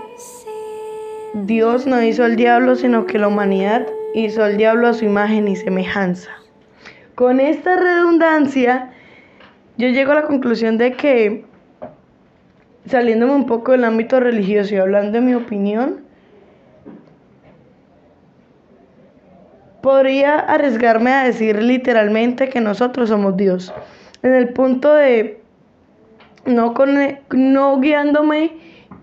Dios 1.34 1.86
no 1.86 2.02
hizo 2.02 2.24
al 2.24 2.36
diablo, 2.36 2.76
sino 2.76 3.06
que 3.06 3.18
la 3.18 3.28
humanidad 3.28 3.86
hizo 4.14 4.44
al 4.44 4.56
diablo 4.56 4.88
a 4.88 4.94
su 4.94 5.04
imagen 5.04 5.48
y 5.48 5.56
semejanza. 5.56 6.30
Con 7.14 7.40
esta 7.40 7.76
redundancia, 7.76 8.92
yo 9.76 9.88
llego 9.88 10.12
a 10.12 10.16
la 10.16 10.22
conclusión 10.24 10.78
de 10.78 10.92
que, 10.92 11.44
saliéndome 12.86 13.34
un 13.34 13.46
poco 13.46 13.72
del 13.72 13.84
ámbito 13.84 14.20
religioso 14.20 14.74
y 14.74 14.78
hablando 14.78 15.12
de 15.12 15.20
mi 15.20 15.34
opinión, 15.34 16.00
podría 19.80 20.38
arriesgarme 20.38 21.12
a 21.12 21.24
decir 21.24 21.62
literalmente 21.62 22.48
que 22.48 22.60
nosotros 22.60 23.08
somos 23.08 23.36
Dios. 23.36 23.74
En 24.22 24.34
el 24.34 24.50
punto 24.50 24.94
de 24.94 25.40
no, 26.46 26.74
no 27.30 27.80
guiándome 27.80 28.52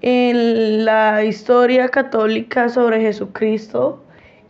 en 0.02 0.86
la 0.86 1.24
historia 1.26 1.90
católica 1.90 2.70
sobre 2.70 3.02
Jesucristo, 3.02 4.02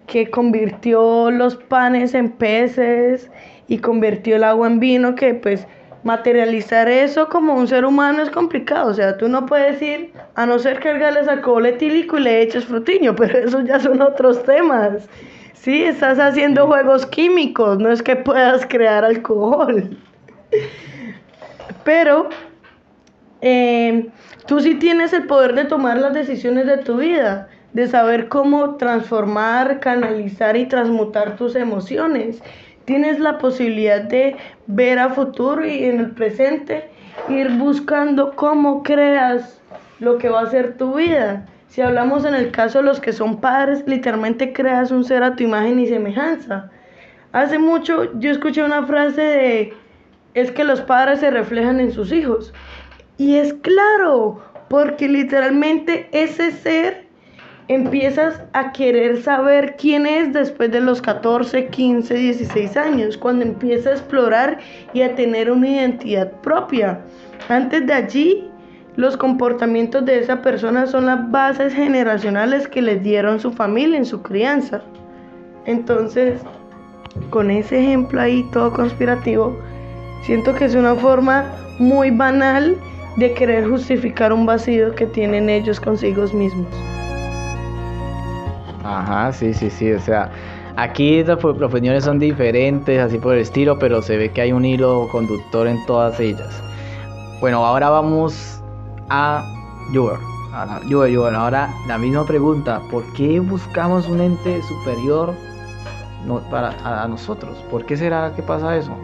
que 0.05 0.29
convirtió 0.29 1.31
los 1.31 1.55
panes 1.55 2.13
en 2.13 2.29
peces 2.31 3.31
y 3.67 3.79
convirtió 3.79 4.35
el 4.35 4.43
agua 4.43 4.67
en 4.67 4.79
vino, 4.79 5.15
que 5.15 5.33
pues 5.33 5.67
materializar 6.03 6.87
eso 6.87 7.27
como 7.27 7.53
un 7.53 7.67
ser 7.67 7.85
humano 7.85 8.21
es 8.21 8.29
complicado. 8.29 8.89
O 8.89 8.93
sea, 8.93 9.17
tú 9.17 9.27
no 9.27 9.45
puedes 9.45 9.81
ir, 9.81 10.13
a 10.35 10.45
no 10.45 10.59
ser 10.59 10.79
que 10.79 10.93
regales 10.93 11.27
alcohol 11.27 11.65
etílico 11.65 12.17
y 12.17 12.21
le 12.21 12.41
eches 12.41 12.65
frutiño, 12.65 13.15
pero 13.17 13.37
eso 13.39 13.61
ya 13.61 13.79
son 13.79 14.01
otros 14.01 14.43
temas. 14.43 15.09
Sí, 15.53 15.83
estás 15.83 16.19
haciendo 16.19 16.67
juegos 16.67 17.05
químicos, 17.05 17.79
no 17.79 17.91
es 17.91 18.01
que 18.01 18.15
puedas 18.15 18.65
crear 18.65 19.03
alcohol. 19.03 19.97
Pero 21.83 22.29
eh, 23.41 24.09
tú 24.47 24.59
sí 24.61 24.75
tienes 24.75 25.11
el 25.11 25.27
poder 25.27 25.55
de 25.55 25.65
tomar 25.65 25.97
las 25.97 26.13
decisiones 26.13 26.65
de 26.65 26.77
tu 26.77 26.97
vida, 26.97 27.49
de 27.73 27.87
saber 27.87 28.29
cómo 28.29 28.75
transformar, 28.75 29.79
canalizar 29.79 30.55
y 30.55 30.65
transmutar 30.65 31.35
tus 31.35 31.55
emociones 31.55 32.41
tienes 32.89 33.19
la 33.19 33.37
posibilidad 33.37 34.01
de 34.01 34.35
ver 34.65 34.97
a 34.97 35.11
futuro 35.11 35.63
y 35.63 35.83
en 35.83 35.99
el 35.99 36.09
presente 36.09 36.89
ir 37.29 37.51
buscando 37.51 38.35
cómo 38.35 38.81
creas 38.81 39.61
lo 39.99 40.17
que 40.17 40.27
va 40.27 40.41
a 40.41 40.49
ser 40.49 40.75
tu 40.75 40.95
vida. 40.95 41.45
Si 41.67 41.81
hablamos 41.81 42.25
en 42.25 42.33
el 42.33 42.49
caso 42.49 42.79
de 42.79 42.85
los 42.85 42.99
que 42.99 43.13
son 43.13 43.39
padres, 43.39 43.83
literalmente 43.85 44.53
creas 44.53 44.89
un 44.89 45.03
ser 45.03 45.21
a 45.21 45.35
tu 45.35 45.43
imagen 45.43 45.79
y 45.79 45.85
semejanza. 45.85 46.71
Hace 47.31 47.59
mucho 47.59 48.11
yo 48.17 48.31
escuché 48.31 48.63
una 48.63 48.81
frase 48.87 49.21
de, 49.21 49.73
es 50.33 50.49
que 50.49 50.63
los 50.63 50.81
padres 50.81 51.19
se 51.19 51.29
reflejan 51.29 51.79
en 51.79 51.91
sus 51.91 52.11
hijos. 52.11 52.55
Y 53.19 53.35
es 53.35 53.53
claro, 53.53 54.41
porque 54.67 55.07
literalmente 55.07 56.09
ese 56.11 56.51
ser 56.51 57.05
empiezas 57.69 58.41
a 58.53 58.71
querer 58.71 59.21
saber 59.21 59.75
quién 59.77 60.07
es 60.07 60.33
después 60.33 60.71
de 60.71 60.81
los 60.81 61.01
14, 61.03 61.67
15, 61.67 62.15
16 62.15 62.75
años, 62.75 63.15
cuando 63.15 63.45
empieza 63.45 63.91
a 63.91 63.93
explorar 63.93 64.57
y 64.91 65.03
a 65.03 65.15
tener 65.15 65.51
una 65.51 65.69
identidad 65.69 66.31
propia. 66.41 66.99
Antes 67.47 67.85
de 67.85 67.93
allí, 67.93 68.49
los 68.95 69.15
comportamientos 69.15 70.03
de 70.03 70.17
esa 70.17 70.41
persona 70.41 70.87
son 70.87 71.05
las 71.05 71.29
bases 71.29 71.71
generacionales 71.73 72.67
que 72.67 72.81
les 72.81 73.03
dieron 73.03 73.39
su 73.39 73.51
familia 73.51 73.97
en 73.97 74.05
su 74.05 74.23
crianza. 74.23 74.81
Entonces, 75.65 76.41
con 77.29 77.51
ese 77.51 77.79
ejemplo 77.83 78.19
ahí 78.19 78.43
todo 78.51 78.73
conspirativo, 78.73 79.55
siento 80.23 80.55
que 80.55 80.65
es 80.65 80.73
una 80.73 80.95
forma 80.95 81.45
muy 81.77 82.09
banal 82.09 82.75
de 83.17 83.31
querer 83.33 83.69
justificar 83.69 84.33
un 84.33 84.47
vacío 84.47 84.95
que 84.95 85.05
tienen 85.05 85.49
ellos 85.49 85.79
consigo 85.79 86.23
mismos. 86.33 86.98
Ajá, 88.83 89.31
sí, 89.33 89.53
sí, 89.53 89.69
sí, 89.69 89.91
o 89.91 89.99
sea, 89.99 90.31
aquí 90.75 91.23
las 91.23 91.43
opiniones 91.43 92.05
son 92.05 92.19
diferentes, 92.19 92.99
así 92.99 93.17
por 93.17 93.35
el 93.35 93.41
estilo, 93.41 93.77
pero 93.77 94.01
se 94.01 94.17
ve 94.17 94.31
que 94.31 94.41
hay 94.41 94.51
un 94.51 94.63
hilo 94.63 95.07
conductor 95.11 95.67
en 95.67 95.85
todas 95.85 96.19
ellas. 96.19 96.63
Bueno, 97.41 97.65
ahora 97.65 97.89
vamos 97.89 98.61
a 99.09 99.43
Yuber. 99.91 100.17
Yuber, 100.87 101.35
ahora 101.35 101.69
la 101.87 101.97
misma 101.97 102.25
pregunta, 102.25 102.81
¿por 102.89 103.03
qué 103.13 103.39
buscamos 103.39 104.07
un 104.07 104.21
ente 104.21 104.61
superior 104.63 105.33
para, 106.49 107.03
a, 107.03 107.07
nosotros? 107.07 107.57
¿Por 107.69 107.85
qué 107.85 107.95
será 107.95 108.33
que 108.35 108.41
pasa 108.41 108.75
eso? 108.75 108.95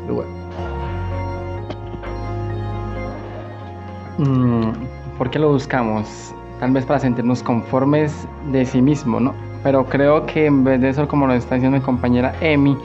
Mm, 4.17 4.71
¿Por 5.17 5.29
qué 5.29 5.39
lo 5.39 5.49
buscamos? 5.49 6.33
Tal 6.59 6.71
vez 6.71 6.85
para 6.85 6.99
sentirnos 6.99 7.43
conformes 7.43 8.27
de 8.51 8.65
sí 8.65 8.81
mismo, 8.81 9.19
¿no? 9.19 9.33
Pero 9.65 9.83
creo 9.87 10.27
que 10.27 10.45
en 10.45 10.63
vez 10.63 10.79
de 10.79 10.89
eso, 10.89 11.07
como 11.07 11.25
lo 11.25 11.33
está 11.33 11.55
diciendo 11.55 11.79
mi 11.79 11.83
compañera 11.83 12.35
Emi, 12.39 12.77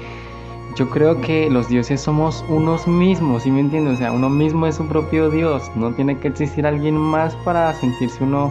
yo 0.76 0.88
creo 0.88 1.20
que 1.20 1.50
los 1.50 1.68
dioses 1.68 2.00
somos 2.00 2.42
unos 2.48 2.88
mismos, 2.88 3.42
¿sí 3.42 3.50
me 3.50 3.60
entiendes? 3.60 3.94
O 3.94 3.96
sea, 3.98 4.12
uno 4.12 4.30
mismo 4.30 4.66
es 4.66 4.76
su 4.76 4.86
propio 4.86 5.28
Dios, 5.28 5.70
no 5.76 5.92
tiene 5.92 6.16
que 6.16 6.28
existir 6.28 6.66
alguien 6.66 6.96
más 6.96 7.36
para 7.44 7.74
sentirse 7.74 8.24
uno 8.24 8.50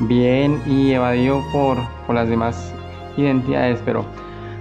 bien 0.00 0.60
y 0.66 0.90
evadido 0.90 1.40
por, 1.52 1.78
por 2.04 2.16
las 2.16 2.28
demás 2.28 2.74
identidades, 3.16 3.80
pero 3.84 4.04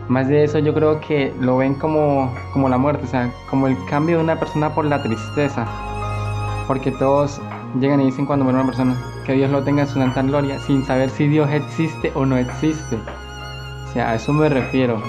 más 0.10 0.28
de 0.28 0.44
eso 0.44 0.60
yo 0.60 0.76
creo 0.76 1.00
que 1.02 1.34
lo 1.42 1.58
ven 1.58 1.74
como, 1.74 2.32
como 2.54 2.70
la 2.70 2.78
muerte, 2.78 3.06
o 3.06 3.08
sea, 3.08 3.32
como 3.50 3.66
el 3.66 3.76
cambio 3.90 4.18
de 4.18 4.26
una 4.26 4.40
persona 4.40 4.76
por 4.76 4.86
la 4.86 5.02
tristeza, 5.02 5.66
porque 6.68 6.92
todos 6.92 7.42
llegan 7.80 8.02
y 8.02 8.06
dicen 8.06 8.26
cuando 8.26 8.46
muere 8.46 8.60
una 8.60 8.68
persona 8.68 8.96
que 9.26 9.34
Dios 9.34 9.52
lo 9.52 9.64
tenga 9.64 9.84
en 9.84 9.88
su 9.88 9.96
santa 9.96 10.22
gloria 10.22 10.60
sin 10.60 10.86
saber 10.86 11.10
si 11.10 11.28
Dios 11.28 11.50
existe 11.52 12.12
o 12.16 12.26
no 12.26 12.38
existe. 12.38 12.96
O 12.96 13.94
sea, 13.94 14.12
a 14.12 14.16
eso 14.16 14.34
me 14.34 14.50
refiero. 14.50 15.02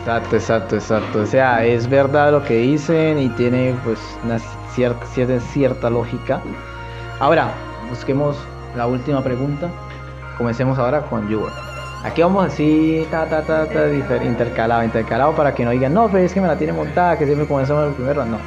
Exacto, 0.00 0.36
exacto, 0.36 0.76
exacto. 0.76 1.20
O 1.22 1.26
sea, 1.26 1.64
es 1.64 1.88
verdad 1.88 2.30
lo 2.30 2.44
que 2.44 2.58
dicen 2.58 3.18
y 3.18 3.28
tiene 3.30 3.74
pues 3.84 3.98
una 4.24 4.38
cierta, 4.72 5.04
cierta, 5.06 5.40
cierta 5.40 5.90
lógica. 5.90 6.40
Ahora, 7.18 7.50
busquemos 7.90 8.36
la 8.76 8.86
última 8.86 9.22
pregunta. 9.22 9.68
Comencemos 10.38 10.78
ahora 10.78 11.02
con 11.02 11.28
Yuber. 11.28 11.52
Aquí 12.04 12.22
vamos 12.22 12.46
así, 12.46 13.04
ta, 13.10 13.26
ta, 13.26 13.42
ta, 13.42 13.66
ta, 13.66 14.24
intercalado, 14.24 14.84
intercalado 14.84 15.34
para 15.34 15.52
que 15.52 15.64
no 15.64 15.72
digan, 15.72 15.92
no, 15.92 16.06
pero 16.06 16.18
es 16.18 16.32
que 16.32 16.40
me 16.40 16.46
la 16.46 16.56
tiene 16.56 16.72
montada, 16.72 17.18
que 17.18 17.26
siempre 17.26 17.48
comenzamos 17.48 17.88
el 17.88 17.94
primero. 17.94 18.24
No. 18.24 18.38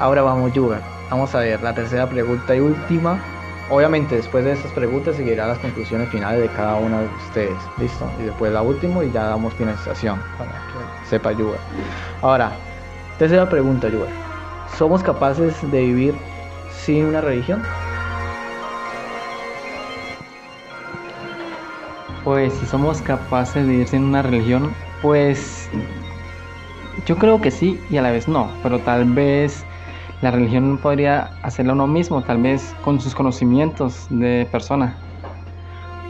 Ahora 0.00 0.22
vamos, 0.22 0.54
Yuber. 0.54 0.80
Vamos 1.10 1.34
a 1.34 1.40
ver 1.40 1.62
la 1.62 1.74
tercera 1.74 2.08
pregunta 2.08 2.56
y 2.56 2.60
última. 2.60 3.18
Obviamente 3.68 4.16
después 4.16 4.46
de 4.46 4.52
estas 4.52 4.72
preguntas 4.72 5.14
seguirán 5.16 5.48
las 5.48 5.58
conclusiones 5.58 6.08
finales 6.08 6.40
de 6.40 6.48
cada 6.48 6.76
uno 6.76 7.00
de 7.00 7.06
ustedes. 7.28 7.58
¿Listo? 7.76 8.10
Y 8.18 8.22
después 8.22 8.50
la 8.50 8.62
última 8.62 9.04
y 9.04 9.12
ya 9.12 9.24
damos 9.24 9.52
finalización 9.52 10.18
para 10.38 10.52
que 10.52 11.06
sepa 11.06 11.32
Yuber. 11.32 11.60
Ahora, 12.22 12.50
tercera 13.18 13.46
pregunta, 13.46 13.90
Yuber. 13.90 14.08
¿Somos 14.78 15.02
capaces 15.02 15.54
de 15.70 15.80
vivir 15.80 16.14
sin 16.72 17.04
una 17.04 17.20
religión? 17.20 17.62
Pues 22.24 22.54
si 22.54 22.64
somos 22.64 23.02
capaces 23.02 23.66
de 23.66 23.70
vivir 23.70 23.88
sin 23.88 24.04
una 24.04 24.22
religión, 24.22 24.74
pues 25.02 25.68
yo 27.04 27.16
creo 27.18 27.38
que 27.40 27.50
sí 27.50 27.78
y 27.90 27.98
a 27.98 28.02
la 28.02 28.10
vez 28.10 28.28
no, 28.28 28.50
pero 28.62 28.78
tal 28.78 29.04
vez 29.04 29.66
la 30.20 30.30
religión 30.30 30.78
podría 30.78 31.36
hacerlo 31.42 31.72
uno 31.72 31.86
mismo, 31.86 32.22
tal 32.24 32.38
vez 32.38 32.74
con 32.80 33.00
sus 33.00 33.14
conocimientos 33.14 34.06
de 34.10 34.48
persona. 34.50 35.02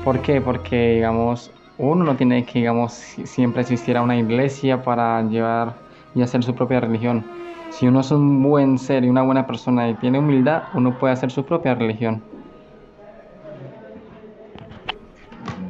¿Por 0.02 0.21
qué? 0.23 0.40
Porque, 0.40 0.95
digamos, 0.95 1.52
uno 1.76 2.05
no 2.05 2.17
tiene 2.17 2.45
que, 2.45 2.59
digamos, 2.61 2.95
si- 2.95 3.26
siempre 3.26 3.62
asistir 3.62 3.97
a 3.97 4.02
una 4.02 4.17
iglesia 4.19 4.83
para 4.83 5.23
llevar 5.23 5.76
y 6.14 6.23
hacer 6.23 6.43
su 6.43 6.55
propia 6.55 6.81
religión. 6.81 7.31
Si 7.69 7.87
uno 7.87 8.00
es 8.00 8.11
un 8.11 8.43
buen 8.43 8.79
ser 8.79 9.05
y 9.05 9.09
una 9.09 9.23
buena 9.23 9.47
persona 9.47 9.88
y 9.88 9.95
tiene 9.95 10.19
humildad, 10.19 10.64
uno 10.73 10.99
puede 10.99 11.12
hacer 11.12 11.31
su 11.31 11.45
propia 11.45 11.75
religión. 11.75 12.25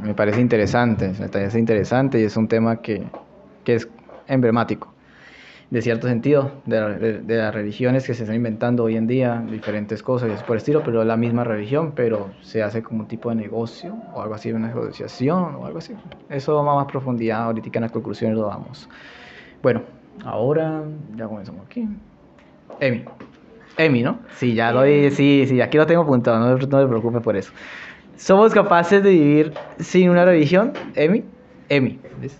Me 0.00 0.14
parece 0.14 0.40
interesante, 0.40 1.12
me 1.18 1.28
parece 1.28 1.58
interesante 1.58 2.20
y 2.20 2.24
es 2.24 2.36
un 2.36 2.48
tema 2.48 2.80
que, 2.80 3.10
que 3.64 3.74
es 3.74 3.88
emblemático, 4.26 4.94
de 5.70 5.82
cierto 5.82 6.08
sentido, 6.08 6.50
de, 6.66 7.20
de- 7.22 7.36
las 7.36 7.54
religiones 7.54 8.04
que 8.06 8.14
se 8.14 8.24
están 8.24 8.36
inventando 8.36 8.82
hoy 8.84 8.96
en 8.96 9.06
día, 9.06 9.42
diferentes 9.48 10.02
cosas 10.02 10.42
por 10.42 10.56
estilo, 10.56 10.82
pero 10.82 11.04
la 11.04 11.16
misma 11.16 11.44
religión, 11.44 11.92
pero 11.94 12.30
se 12.42 12.62
hace 12.62 12.82
como 12.82 13.00
un 13.00 13.06
tipo 13.06 13.28
de 13.30 13.36
negocio 13.36 13.96
o 14.12 14.20
algo 14.20 14.34
así, 14.34 14.52
una 14.52 14.68
asociación 14.68 15.54
o 15.54 15.66
algo 15.66 15.78
así. 15.78 15.94
Eso 16.28 16.54
va 16.56 16.72
a 16.72 16.74
más 16.76 16.86
profundidad, 16.86 17.42
ahorita 17.44 17.70
en 17.72 17.82
las 17.82 17.92
conclusiones 17.92 18.36
lo 18.36 18.48
damos. 18.48 18.88
Bueno, 19.62 19.82
ahora 20.24 20.82
ya 21.16 21.26
comenzamos 21.28 21.66
aquí. 21.66 21.86
Emi. 22.80 23.04
Emi, 23.78 24.02
¿no? 24.02 24.18
Sí, 24.36 24.54
ya 24.54 24.72
lo 24.72 24.82
sí, 24.84 25.46
sí, 25.46 25.60
aquí 25.60 25.78
lo 25.78 25.86
tengo 25.86 26.02
apuntado, 26.02 26.38
no, 26.38 26.56
no 26.56 26.58
te 26.58 26.86
preocupes 26.88 27.22
por 27.22 27.36
eso. 27.36 27.52
¿Somos 28.16 28.52
capaces 28.52 29.02
de 29.02 29.10
vivir 29.10 29.54
sin 29.78 30.10
una 30.10 30.24
religión? 30.24 30.72
Emi. 30.94 31.24
Emi. 31.68 32.00
¿ves? 32.20 32.38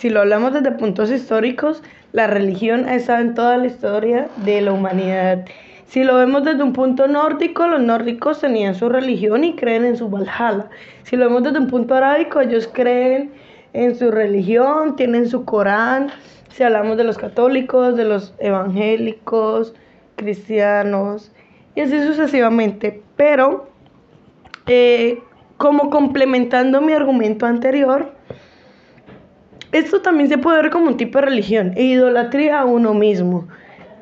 Si 0.00 0.08
lo 0.08 0.20
hablamos 0.20 0.54
desde 0.54 0.72
puntos 0.72 1.10
históricos, 1.10 1.82
la 2.12 2.26
religión 2.26 2.88
ha 2.88 2.94
estado 2.94 3.20
en 3.20 3.34
toda 3.34 3.58
la 3.58 3.66
historia 3.66 4.28
de 4.46 4.62
la 4.62 4.72
humanidad. 4.72 5.44
Si 5.84 6.04
lo 6.04 6.16
vemos 6.16 6.42
desde 6.42 6.62
un 6.62 6.72
punto 6.72 7.06
nórdico, 7.06 7.66
los 7.66 7.82
nórdicos 7.82 8.40
tenían 8.40 8.74
su 8.74 8.88
religión 8.88 9.44
y 9.44 9.56
creen 9.56 9.84
en 9.84 9.98
su 9.98 10.08
Valhalla. 10.08 10.70
Si 11.02 11.16
lo 11.16 11.26
vemos 11.26 11.42
desde 11.42 11.58
un 11.58 11.66
punto 11.66 11.94
arábico, 11.94 12.40
ellos 12.40 12.66
creen 12.72 13.30
en 13.74 13.94
su 13.94 14.10
religión, 14.10 14.96
tienen 14.96 15.28
su 15.28 15.44
Corán. 15.44 16.08
Si 16.48 16.62
hablamos 16.62 16.96
de 16.96 17.04
los 17.04 17.18
católicos, 17.18 17.94
de 17.94 18.06
los 18.06 18.32
evangélicos, 18.38 19.74
cristianos, 20.16 21.30
y 21.74 21.82
así 21.82 22.02
sucesivamente. 22.02 23.02
Pero, 23.16 23.68
eh, 24.66 25.18
como 25.58 25.90
complementando 25.90 26.80
mi 26.80 26.94
argumento 26.94 27.44
anterior, 27.44 28.18
esto 29.72 30.00
también 30.02 30.28
se 30.28 30.38
puede 30.38 30.62
ver 30.62 30.70
como 30.70 30.86
un 30.86 30.96
tipo 30.96 31.18
de 31.18 31.26
religión 31.26 31.72
e 31.76 31.84
idolatría 31.84 32.60
a 32.60 32.64
uno 32.64 32.94
mismo. 32.94 33.48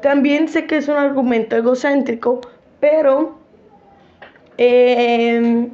También 0.03 0.49
sé 0.49 0.67
que 0.67 0.77
es 0.77 0.89
un 0.89 0.97
argumento 0.97 1.57
egocéntrico, 1.57 2.41
pero 2.81 3.39
eh, 4.57 5.69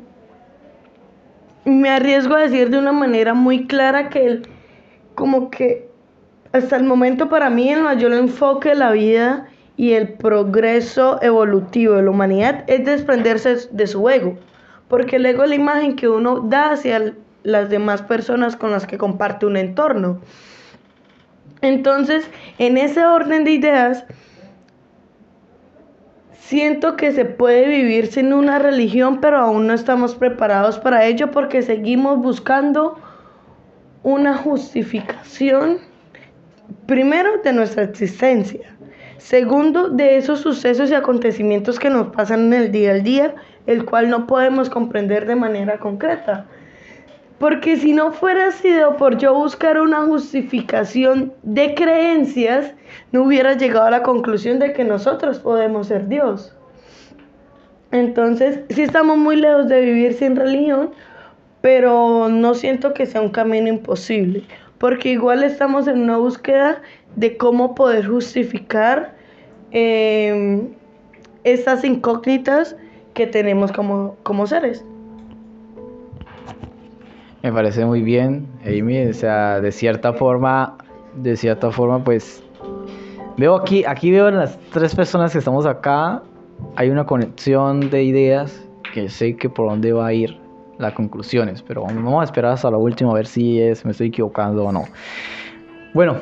me 1.65 1.91
arriesgo 1.91 2.35
a 2.35 2.41
decir 2.41 2.71
de 2.71 2.79
una 2.79 2.93
manera 2.93 3.35
muy 3.35 3.67
clara 3.67 4.09
que 4.11 4.27
el- 4.27 4.49
como 5.15 5.51
que 5.51 5.89
hasta 6.53 6.77
el 6.77 6.85
momento 6.85 7.29
para 7.29 7.51
mí 7.51 7.69
el 7.71 7.83
mayor 7.83 8.13
enfoque 8.13 8.71
de 8.71 8.75
la 8.77 8.93
vida 8.93 9.49
y 9.77 9.93
el 9.93 10.09
progreso 10.13 11.19
evolutivo 11.23 11.95
de 11.95 12.03
la 12.03 12.11
humanidad 12.11 12.65
es 12.69 12.85
desprenderse 12.85 13.57
de 13.71 13.87
su 13.87 14.09
ego, 14.09 14.37
porque 14.89 15.17
el 15.17 15.27
ego 15.27 15.43
es 15.45 15.49
la 15.49 15.55
imagen 15.57 15.97
que 15.97 16.09
uno 16.09 16.41
da 16.41 16.73
hacia 16.73 16.97
el- 16.99 17.15
las 17.45 17.71
demás 17.71 18.03
personas 18.03 18.57
con 18.57 18.73
las 18.73 18.87
que 18.87 18.99
comparte 18.99 19.47
un 19.47 19.57
entorno. 19.57 20.21
Entonces, 21.61 22.29
en 22.59 22.77
ese 22.77 23.05
orden 23.05 23.45
de 23.45 23.53
ideas, 23.53 24.05
siento 26.33 26.97
que 26.97 27.13
se 27.13 27.25
puede 27.25 27.69
vivir 27.69 28.09
sin 28.09 28.33
una 28.33 28.59
religión, 28.59 29.21
pero 29.21 29.39
aún 29.39 29.67
no 29.67 29.75
estamos 29.75 30.15
preparados 30.15 30.79
para 30.79 31.07
ello 31.07 31.31
porque 31.31 31.63
seguimos 31.63 32.19
buscando 32.19 32.99
una 34.03 34.37
justificación, 34.37 35.79
primero, 36.87 37.39
de 37.43 37.53
nuestra 37.53 37.85
existencia, 37.85 38.77
segundo, 39.17 39.89
de 39.89 40.17
esos 40.17 40.41
sucesos 40.41 40.91
y 40.91 40.95
acontecimientos 40.95 41.79
que 41.79 41.89
nos 41.89 42.09
pasan 42.09 42.53
en 42.53 42.65
el 42.65 42.73
día 42.73 42.93
al 42.93 43.03
día, 43.03 43.35
el 43.67 43.87
cual 43.87 44.11
no 44.11 44.27
podemos 44.27 44.69
comprender 44.69 45.27
de 45.27 45.37
manera 45.37 45.79
concreta. 45.79 46.47
Porque 47.39 47.77
si 47.77 47.93
no 47.93 48.13
fuera 48.13 48.53
sido 48.53 48.97
por 48.97 49.19
yo 49.19 49.35
buscar 49.35 49.81
una 49.81 50.03
justificación 50.03 51.33
de 51.43 51.75
creencias, 51.75 52.73
no 53.13 53.25
hubiera 53.25 53.55
llegado 53.55 53.87
a 53.87 53.91
la 53.91 54.03
conclusión 54.03 54.59
de 54.59 54.73
que 54.73 54.85
nosotros 54.85 55.41
podemos 55.41 55.89
ser 55.89 56.09
Dios. 56.09 56.55
Entonces, 57.91 58.61
sí 58.71 58.83
estamos 58.83 59.19
muy 59.19 59.37
lejos 59.37 59.69
de 59.69 59.81
vivir 59.81 60.15
sin 60.15 60.37
religión, 60.37 60.91
pero 61.61 62.29
no 62.29 62.55
siento 62.55 62.93
que 62.93 63.07
sea 63.07 63.21
un 63.21 63.31
camino 63.31 63.69
imposible, 63.69 64.45
porque 64.79 65.11
igual 65.11 65.43
estamos 65.43 65.87
en 65.87 66.03
una 66.03 66.17
búsqueda 66.17 66.83
de 67.17 67.37
cómo 67.37 67.75
poder 67.75 68.07
justificar 68.07 69.15
eh, 69.71 70.69
estas 71.45 71.85
incógnitas 71.85 72.77
que 73.15 73.27
tenemos 73.27 73.73
como, 73.73 74.17
como 74.23 74.47
seres. 74.47 74.85
Me 77.45 77.53
parece 77.53 77.85
muy 77.85 78.01
bien, 78.01 78.47
Amy. 78.65 79.05
O 79.05 79.13
sea, 79.13 79.61
de 79.61 79.71
cierta 79.71 80.15
forma, 80.15 80.79
de 81.15 81.37
cierta 81.37 81.71
forma, 81.71 82.03
pues 82.03 82.43
veo 83.37 83.55
aquí, 83.55 83.85
aquí 83.85 84.11
veo 84.11 84.29
en 84.29 84.39
las 84.39 84.59
tres 84.71 84.95
personas 84.95 85.31
que 85.31 85.41
estamos 85.41 85.67
acá, 85.67 86.23
hay 86.75 86.89
una 86.89 87.05
conexión 87.05 87.91
de 87.91 88.03
ideas 88.03 88.67
que 88.95 89.11
sé 89.11 89.37
que 89.37 89.51
por 89.51 89.69
dónde 89.69 89.93
va 89.93 90.07
a 90.07 90.13
ir 90.15 90.39
las 90.79 90.95
conclusiones, 90.95 91.61
pero 91.61 91.83
vamos 91.83 92.23
a 92.23 92.25
esperar 92.25 92.53
hasta 92.53 92.71
lo 92.71 92.79
último 92.79 93.11
a 93.11 93.15
ver 93.17 93.27
si 93.27 93.61
es, 93.61 93.85
me 93.85 93.91
estoy 93.91 94.07
equivocando 94.07 94.65
o 94.65 94.73
no. 94.73 94.85
Bueno, 95.93 96.17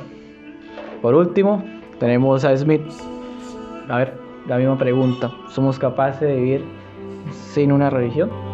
por 1.02 1.14
último 1.14 1.62
tenemos 2.00 2.44
a 2.44 2.56
Smith. 2.56 2.82
A 3.88 3.98
ver, 3.98 4.14
la 4.48 4.58
misma 4.58 4.76
pregunta. 4.76 5.30
¿Somos 5.50 5.78
capaces 5.78 6.22
de 6.22 6.35
vivir 6.35 6.64
sin 7.30 7.70
una 7.70 7.90
religión? 7.90 8.52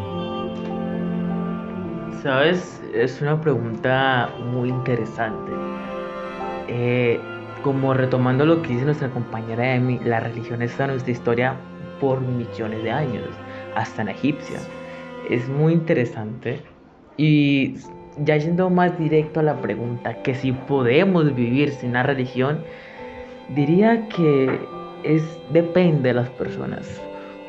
Sabes, 2.22 2.83
es 2.94 3.22
una 3.22 3.40
pregunta 3.40 4.28
muy 4.52 4.70
interesante. 4.70 5.52
Eh, 6.66 7.20
como 7.62 7.94
retomando 7.94 8.44
lo 8.44 8.61
que 8.61 8.70
dice 8.70 8.85
nuestra 8.85 9.09
compañera 9.09 9.74
Emi, 9.76 10.00
la 10.00 10.18
religión 10.18 10.61
está 10.62 10.85
en 10.85 10.90
nuestra 10.90 11.12
historia 11.12 11.54
por 12.00 12.20
millones 12.20 12.83
de 12.83 12.90
años, 12.90 13.28
hasta 13.76 14.02
en 14.02 14.09
egipcia. 14.09 14.59
Es 15.31 15.48
muy 15.48 15.74
interesante. 15.74 16.61
Y 17.16 17.76
ya 18.18 18.37
yendo 18.37 18.68
más 18.68 18.98
directo 18.98 19.38
a 19.38 19.44
la 19.44 19.61
pregunta, 19.61 20.20
que 20.22 20.35
si 20.35 20.50
podemos 20.50 21.33
vivir 21.37 21.70
sin 21.70 21.90
una 21.90 22.02
religión, 22.02 22.64
diría 23.54 24.09
que 24.09 24.59
es 25.04 25.22
depende 25.52 26.09
de 26.09 26.14
las 26.14 26.31
personas. 26.31 27.00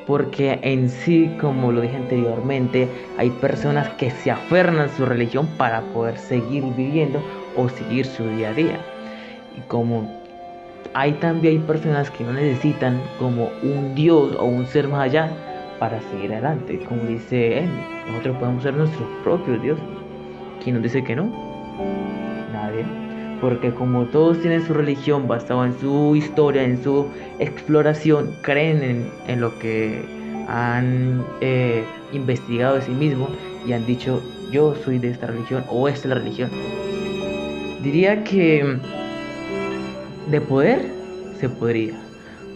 Porque 0.10 0.58
en 0.64 0.90
sí, 0.90 1.30
como 1.40 1.72
lo 1.72 1.82
dije 1.82 1.98
anteriormente, 1.98 2.88
hay 3.20 3.30
personas 3.30 3.90
que 3.90 4.10
se 4.10 4.32
aferran 4.32 4.80
a 4.80 4.90
su 4.90 5.06
religión 5.06 5.46
para 5.56 5.82
poder 5.82 6.18
seguir 6.18 6.64
viviendo 6.76 7.22
o 7.56 7.70
seguir 7.70 8.08
su 8.08 8.28
día 8.28 8.50
a 8.50 8.54
día. 8.56 8.80
Y 9.56 9.62
como 9.68 10.12
hay 10.96 11.12
también 11.12 11.58
hay 11.58 11.60
personas 11.60 12.10
que 12.10 12.24
no 12.24 12.34
necesitan 12.34 13.00
como 13.20 13.52
un 13.62 13.94
Dios 13.94 14.36
o 14.40 14.46
un 14.46 14.66
ser 14.66 14.88
más 14.88 15.02
allá 15.02 15.30
para 15.78 16.02
seguir 16.10 16.34
adelante. 16.34 16.80
Como 16.90 17.04
dice 17.04 17.60
Emi, 17.60 17.82
nosotros 18.08 18.38
podemos 18.38 18.64
ser 18.64 18.74
nuestros 18.74 19.08
propios 19.24 19.62
dioses. 19.62 19.86
¿Quién 20.64 20.74
nos 20.74 20.84
dice 20.86 21.04
que 21.04 21.16
no? 21.16 21.32
Nadie. 22.52 23.09
Porque 23.42 23.72
como 23.74 24.06
todos 24.06 24.40
tienen 24.42 24.66
su 24.66 24.74
religión 24.74 25.28
basada 25.28 25.66
en 25.66 25.80
su 25.80 26.16
historia, 26.16 26.64
en 26.64 26.84
su 26.84 27.08
exploración, 27.40 28.36
creen 28.42 28.84
en, 28.84 29.12
en 29.28 29.42
lo 29.42 29.58
que 29.60 30.04
han 30.50 31.24
eh, 31.42 31.84
investigado 32.12 32.76
de 32.76 32.82
sí 32.82 32.92
mismos 32.92 33.30
y 33.66 33.74
han 33.74 33.86
dicho, 33.86 34.22
yo 34.52 34.76
soy 34.84 34.98
de 34.98 35.12
esta 35.12 35.28
religión 35.28 35.64
o 35.70 35.88
esta 35.88 36.02
es 36.02 36.06
la 36.08 36.16
religión. 36.16 36.50
Diría 37.84 38.24
que 38.24 38.78
de 40.30 40.42
poder 40.42 40.92
se 41.40 41.50
podría, 41.50 41.94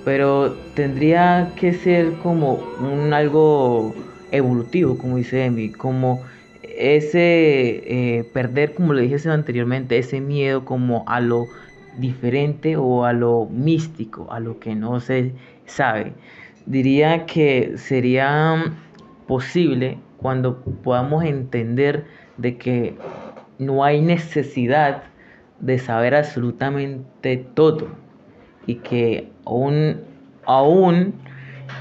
pero 0.04 0.56
tendría 0.74 1.52
que 1.56 1.74
ser 1.74 2.14
como 2.24 2.60
un 2.80 3.14
algo 3.14 3.94
evolutivo, 4.32 4.98
como 4.98 5.18
dice 5.18 5.46
Emi, 5.46 5.70
como 5.70 6.24
ese 6.84 8.18
eh, 8.20 8.24
perder, 8.34 8.74
como 8.74 8.94
le 8.94 9.04
dije 9.04 9.30
anteriormente, 9.30 9.98
ese 9.98 10.20
miedo 10.20 10.66
como 10.66 11.06
a 11.08 11.22
lo 11.22 11.48
diferente 11.98 12.76
o 12.76 13.06
a 13.06 13.14
lo 13.14 13.48
místico, 13.50 14.28
a 14.32 14.42
lo 14.42 14.60
que 14.60 14.76
no 14.76 15.00
se 15.00 15.34
sabe. 15.66 16.14
Diría 16.66 17.26
que 17.26 17.78
sería 17.78 18.76
posible 19.28 19.98
cuando 20.18 20.60
podamos 20.84 21.24
entender 21.24 22.06
de 22.38 22.58
que 22.58 22.96
no 23.60 23.86
hay 23.86 24.02
necesidad 24.02 25.04
de 25.62 25.80
saber 25.80 26.14
absolutamente 26.16 27.38
todo 27.54 27.88
y 28.68 28.76
que 28.76 29.30
aún, 29.46 30.02
aún 30.46 31.14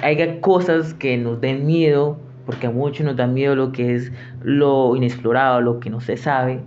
haya 0.02 0.40
cosas 0.40 0.94
que 0.94 1.16
nos 1.16 1.40
den 1.40 1.66
miedo 1.66 2.18
porque 2.46 2.66
a 2.66 2.70
muchos 2.70 3.06
nos 3.06 3.16
da 3.16 3.26
miedo 3.26 3.54
lo 3.54 3.72
que 3.72 3.94
es 3.94 4.12
lo 4.42 4.96
inexplorado, 4.96 5.60
lo 5.60 5.80
que 5.80 5.90
no 5.90 6.00
se 6.00 6.16
sabe, 6.16 6.60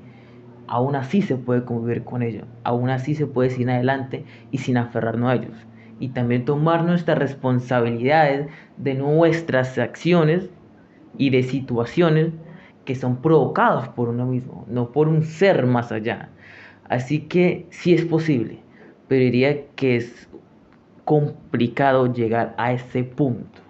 aún 0.68 0.96
así 0.96 1.22
se 1.22 1.36
puede 1.36 1.64
convivir 1.64 2.04
con 2.04 2.24
ello, 2.24 2.46
aún 2.64 2.90
así 2.90 3.16
se 3.16 3.28
puede 3.28 3.50
seguir 3.50 3.70
adelante 3.70 4.26
y 4.52 4.60
sin 4.60 4.78
aferrarnos 4.78 5.30
a 5.30 5.36
ellos. 5.36 5.68
Y 6.00 6.10
también 6.10 6.46
tomar 6.46 6.84
nuestras 6.84 7.18
responsabilidades 7.18 8.48
de 8.78 8.96
nuestras 8.96 9.78
acciones 9.78 10.50
y 11.18 11.30
de 11.30 11.44
situaciones 11.44 12.32
que 12.84 12.96
son 12.96 13.22
provocadas 13.22 13.90
por 13.90 14.10
uno 14.10 14.26
mismo, 14.26 14.66
no 14.68 14.92
por 14.92 15.08
un 15.08 15.24
ser 15.24 15.66
más 15.66 15.92
allá. 15.92 16.30
Así 16.88 17.22
que 17.22 17.66
sí 17.70 17.94
es 17.94 18.06
posible, 18.06 18.60
pero 19.08 19.24
diría 19.24 19.66
que 19.76 19.96
es 19.96 20.30
complicado 21.04 22.14
llegar 22.14 22.54
a 22.58 22.74
ese 22.74 23.04
punto. 23.04 23.65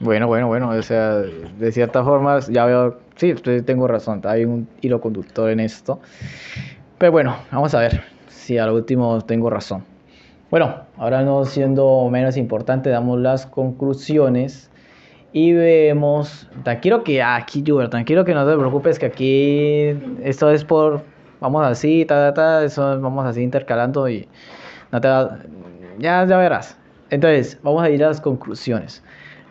Bueno, 0.00 0.28
bueno, 0.28 0.46
bueno, 0.46 0.70
o 0.70 0.82
sea, 0.82 1.16
de 1.16 1.72
cierta 1.72 2.04
forma 2.04 2.38
ya 2.40 2.66
veo, 2.66 2.98
sí, 3.16 3.34
tengo 3.66 3.88
razón, 3.88 4.20
hay 4.24 4.44
un 4.44 4.68
hilo 4.80 5.00
conductor 5.00 5.50
en 5.50 5.58
esto. 5.58 6.00
Pero 6.98 7.10
bueno, 7.10 7.36
vamos 7.50 7.74
a 7.74 7.80
ver 7.80 8.04
si 8.28 8.58
al 8.58 8.70
último 8.70 9.20
tengo 9.22 9.50
razón. 9.50 9.84
Bueno, 10.50 10.82
ahora 10.96 11.22
no 11.22 11.44
siendo 11.44 12.08
menos 12.10 12.36
importante, 12.36 12.90
damos 12.90 13.18
las 13.18 13.46
conclusiones 13.46 14.70
y 15.32 15.52
vemos, 15.52 16.48
tranquilo 16.62 17.02
que 17.02 17.20
aquí, 17.20 17.64
Juber, 17.66 17.90
tranquilo 17.90 18.24
que 18.24 18.34
no 18.34 18.48
te 18.48 18.56
preocupes 18.56 18.98
que 19.00 19.06
aquí 19.06 20.00
esto 20.22 20.50
es 20.50 20.64
por, 20.64 21.02
vamos 21.40 21.66
así, 21.66 22.04
ta, 22.04 22.32
ta, 22.32 22.34
ta, 22.34 22.64
eso 22.64 23.00
vamos 23.00 23.26
así 23.26 23.42
intercalando 23.42 24.08
y 24.08 24.28
no 24.92 25.00
te 25.00 25.08
ya, 25.98 26.24
ya 26.24 26.38
verás. 26.38 26.78
Entonces, 27.10 27.58
vamos 27.62 27.82
a 27.82 27.90
ir 27.90 28.02
a 28.04 28.08
las 28.08 28.20
conclusiones. 28.20 29.02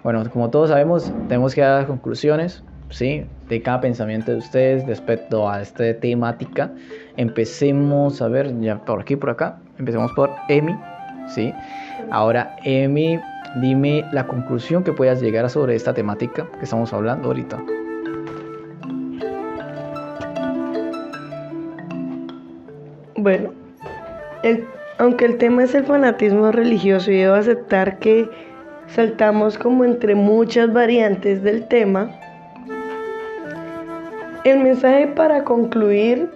Bueno, 0.08 0.24
como 0.32 0.50
todos 0.50 0.70
sabemos, 0.70 1.12
tenemos 1.28 1.54
que 1.54 1.60
dar 1.60 1.86
conclusiones, 1.86 2.64
¿sí? 2.92 3.26
De 3.50 3.62
cada 3.62 3.82
pensamiento 3.82 4.32
de 4.32 4.38
ustedes 4.38 4.88
respecto 4.88 5.50
a 5.50 5.62
esta 5.62 6.00
temática. 6.00 6.72
Empecemos 7.18 8.22
a 8.22 8.30
ver, 8.30 8.58
ya 8.62 8.80
por 8.86 9.02
aquí, 9.02 9.18
por 9.18 9.32
acá. 9.32 9.60
Empecemos 9.78 10.10
por 10.14 10.30
Emi, 10.48 10.74
¿sí? 11.28 11.54
Ahora, 12.10 12.56
Emi, 12.64 13.20
dime 13.60 14.06
la 14.14 14.26
conclusión 14.28 14.82
que 14.82 14.94
puedas 14.94 15.22
llegar 15.22 15.50
sobre 15.50 15.76
esta 15.76 15.94
temática 15.94 16.48
que 16.58 16.64
estamos 16.64 16.94
hablando 16.94 17.28
ahorita. 17.28 17.62
Bueno, 23.18 23.50
aunque 25.00 25.26
el 25.26 25.38
tema 25.38 25.66
es 25.66 25.76
el 25.76 25.84
fanatismo 25.84 26.54
religioso 26.54 27.12
y 27.12 27.18
debo 27.18 27.36
aceptar 27.36 28.00
que 28.00 28.47
saltamos 28.88 29.58
como 29.58 29.84
entre 29.84 30.16
muchas 30.16 30.72
variantes 30.72 31.44
del 31.44 31.68
tema. 31.68 32.10
El 34.44 34.60
mensaje 34.60 35.08
para 35.08 35.44
concluir 35.44 36.30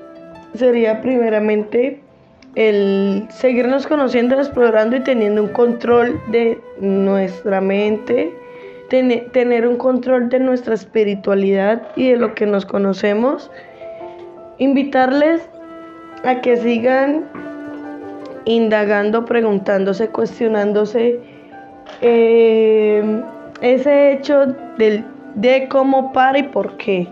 sería 0.54 1.02
primeramente 1.02 2.02
el 2.56 3.28
seguirnos 3.30 3.88
conociendo, 3.88 4.36
explorando 4.36 4.98
y 4.98 5.00
teniendo 5.00 5.44
un 5.44 5.50
control 5.50 6.20
de 6.32 6.60
nuestra 6.80 7.62
mente, 7.62 8.34
tener 8.90 9.66
un 9.66 9.78
control 9.78 10.28
de 10.28 10.40
nuestra 10.40 10.74
espiritualidad 10.74 11.82
y 11.96 12.10
de 12.10 12.18
lo 12.18 12.36
que 12.36 12.46
nos 12.46 12.66
conocemos. 12.66 13.50
Invitarles 14.58 15.42
a 16.26 16.42
que 16.42 16.58
sigan 16.58 17.24
indagando, 18.44 19.24
preguntándose, 19.24 20.10
cuestionándose 20.10 21.31
eh, 22.02 23.24
ese 23.62 24.14
hecho 24.14 24.48
del, 24.78 25.04
de 25.36 25.68
cómo 25.68 26.14
para 26.14 26.40
y 26.40 26.44
por 26.44 26.78
qué. 26.78 27.08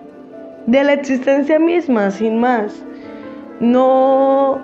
De 0.67 0.83
la 0.83 0.93
existencia 0.93 1.59
misma, 1.59 2.11
sin 2.11 2.39
más. 2.39 2.83
No, 3.59 4.61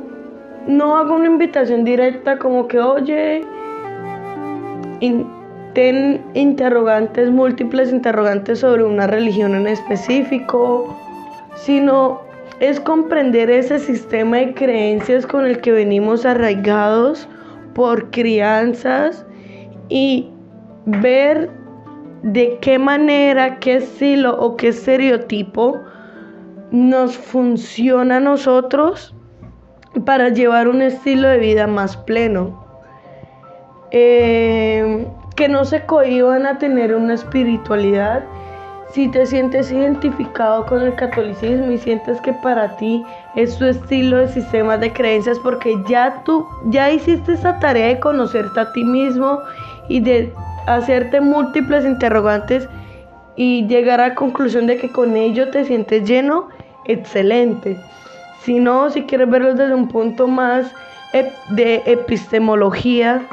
no 0.68 0.96
hago 0.96 1.16
una 1.16 1.28
invitación 1.28 1.84
directa 1.84 2.38
como 2.38 2.68
que, 2.68 2.80
oye, 2.80 3.44
ten 5.74 6.24
interrogantes, 6.34 7.30
múltiples 7.30 7.92
interrogantes 7.92 8.60
sobre 8.60 8.84
una 8.84 9.08
religión 9.08 9.56
en 9.56 9.68
específico, 9.68 10.96
sino 11.56 12.22
es 12.60 12.80
comprender 12.80 13.50
ese 13.50 13.80
sistema 13.80 14.38
de 14.38 14.54
creencias 14.54 15.26
con 15.28 15.46
el 15.46 15.60
que 15.60 15.72
venimos 15.72 16.26
arraigados 16.26 17.28
por 17.74 18.10
crianzas 18.12 19.26
y 19.90 20.30
ver 20.86 21.50
de 22.24 22.58
qué 22.62 22.80
manera, 22.80 23.60
qué 23.60 23.76
estilo 23.76 24.36
o 24.40 24.56
qué 24.56 24.70
estereotipo 24.70 25.82
nos 26.72 27.18
funciona 27.18 28.18
a 28.18 28.20
nosotros 28.20 29.14
para 30.06 30.30
llevar 30.30 30.68
un 30.68 30.82
estilo 30.82 31.28
de 31.28 31.38
vida 31.38 31.68
más 31.68 31.96
pleno. 31.98 32.66
Eh, 33.92 35.08
que 35.36 35.48
no 35.50 35.66
se 35.66 35.86
cohiban 35.86 36.46
a 36.46 36.58
tener 36.58 36.96
una 36.96 37.14
espiritualidad. 37.14 38.24
Si 38.92 39.10
te 39.10 39.26
sientes 39.26 39.72
identificado 39.72 40.66
con 40.66 40.82
el 40.82 40.96
catolicismo 40.96 41.72
y 41.72 41.78
sientes 41.78 42.22
que 42.22 42.32
para 42.34 42.78
ti 42.78 43.04
es 43.36 43.58
tu 43.58 43.66
estilo 43.66 44.18
de 44.18 44.30
sistema 44.30 44.78
de 44.78 44.94
creencias 44.94 45.38
porque 45.40 45.76
ya 45.88 46.22
tú 46.24 46.48
ya 46.68 46.90
hiciste 46.92 47.34
esa 47.34 47.60
tarea 47.60 47.88
de 47.88 48.00
conocerte 48.00 48.60
a 48.60 48.72
ti 48.72 48.86
mismo 48.86 49.40
y 49.88 50.00
de 50.00 50.34
hacerte 50.68 51.22
múltiples 51.22 51.86
interrogantes 51.86 52.68
y 53.36 53.68
llegar 53.68 54.02
a 54.02 54.10
la 54.10 54.16
conclusión 54.16 54.68
de 54.68 54.78
que 54.78 54.90
con 54.90 55.16
ello 55.16 55.50
te 55.52 55.66
sientes 55.66 56.08
lleno, 56.08 56.50
excelente. 56.86 57.78
Si 58.44 58.60
no, 58.60 58.90
si 58.90 59.04
quieres 59.04 59.30
verlo 59.30 59.54
desde 59.54 59.74
un 59.74 59.88
punto 59.88 60.28
más 60.28 60.72
de 61.50 61.82
epistemología 61.86 63.26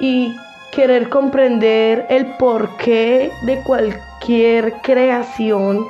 y 0.00 0.34
querer 0.70 1.08
comprender 1.08 2.06
el 2.08 2.26
porqué 2.36 3.30
de 3.46 3.62
cualquier 3.62 4.74
creación 4.82 5.84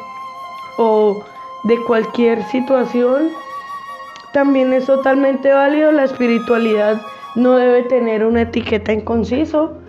o 0.79 1.23
de 1.65 1.77
cualquier 1.87 2.43
situación, 2.45 3.31
también 4.33 4.73
es 4.73 4.87
totalmente 4.87 5.53
válido. 5.53 5.93
La 5.93 6.05
espiritualidad 6.05 7.01
no 7.35 7.57
debe 7.57 7.83
tener 7.85 8.25
una 8.25 8.43
etiqueta 8.43 8.93
en 8.93 9.03
conciso 9.03 9.82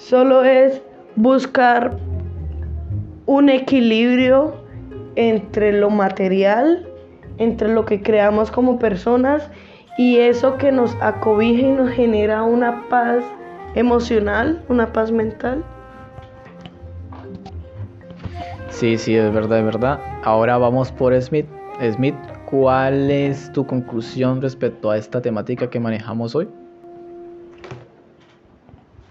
Solo 0.00 0.44
es 0.44 0.82
buscar 1.14 1.98
un 3.26 3.50
equilibrio 3.50 4.54
entre 5.14 5.72
lo 5.72 5.90
material, 5.90 6.88
entre 7.36 7.68
lo 7.68 7.84
que 7.84 8.02
creamos 8.02 8.50
como 8.50 8.78
personas 8.78 9.50
y 9.98 10.16
eso 10.16 10.56
que 10.56 10.72
nos 10.72 10.96
acobija 11.02 11.66
y 11.66 11.72
nos 11.72 11.90
genera 11.90 12.42
una 12.42 12.88
paz 12.88 13.22
emocional, 13.74 14.64
una 14.68 14.90
paz 14.90 15.12
mental. 15.12 15.62
Sí, 18.70 18.96
sí, 18.96 19.14
es 19.14 19.32
verdad, 19.32 19.58
es 19.58 19.64
verdad. 19.66 20.00
Ahora 20.24 20.56
vamos 20.56 20.90
por 20.90 21.14
Smith. 21.20 21.46
Smith, 21.92 22.16
¿cuál 22.50 23.10
es 23.10 23.52
tu 23.52 23.66
conclusión 23.66 24.40
respecto 24.40 24.90
a 24.90 24.96
esta 24.96 25.20
temática 25.20 25.68
que 25.68 25.78
manejamos 25.78 26.34
hoy? 26.34 26.48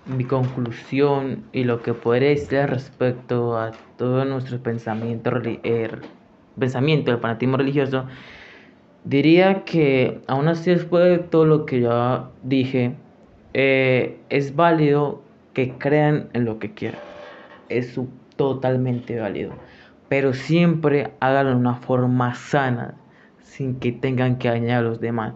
Mi 0.09 0.25
conclusión 0.25 1.45
y 1.53 1.63
lo 1.63 1.81
que 1.81 1.93
podría 1.93 2.29
decir 2.29 2.65
respecto 2.65 3.57
a 3.57 3.71
todo 3.97 4.25
nuestro 4.25 4.61
pensamiento, 4.61 5.31
er, 5.63 6.01
pensamiento 6.57 7.11
del 7.11 7.19
fanatismo 7.19 7.57
religioso, 7.57 8.05
diría 9.03 9.63
que 9.63 10.21
aún 10.27 10.47
así 10.47 10.71
después 10.71 11.03
de 11.05 11.19
todo 11.19 11.45
lo 11.45 11.65
que 11.65 11.81
ya 11.81 12.29
dije, 12.43 12.95
eh, 13.53 14.19
es 14.29 14.55
válido 14.55 15.21
que 15.53 15.73
crean 15.77 16.29
en 16.33 16.45
lo 16.45 16.59
que 16.59 16.73
quieran. 16.73 17.01
Es 17.69 17.99
totalmente 18.35 19.19
válido. 19.19 19.53
Pero 20.07 20.33
siempre 20.33 21.11
háganlo 21.19 21.51
de 21.51 21.57
una 21.57 21.75
forma 21.75 22.33
sana, 22.33 22.95
sin 23.41 23.79
que 23.79 23.91
tengan 23.91 24.37
que 24.37 24.49
dañar 24.49 24.79
a 24.79 24.87
los 24.87 24.99
demás. 24.99 25.33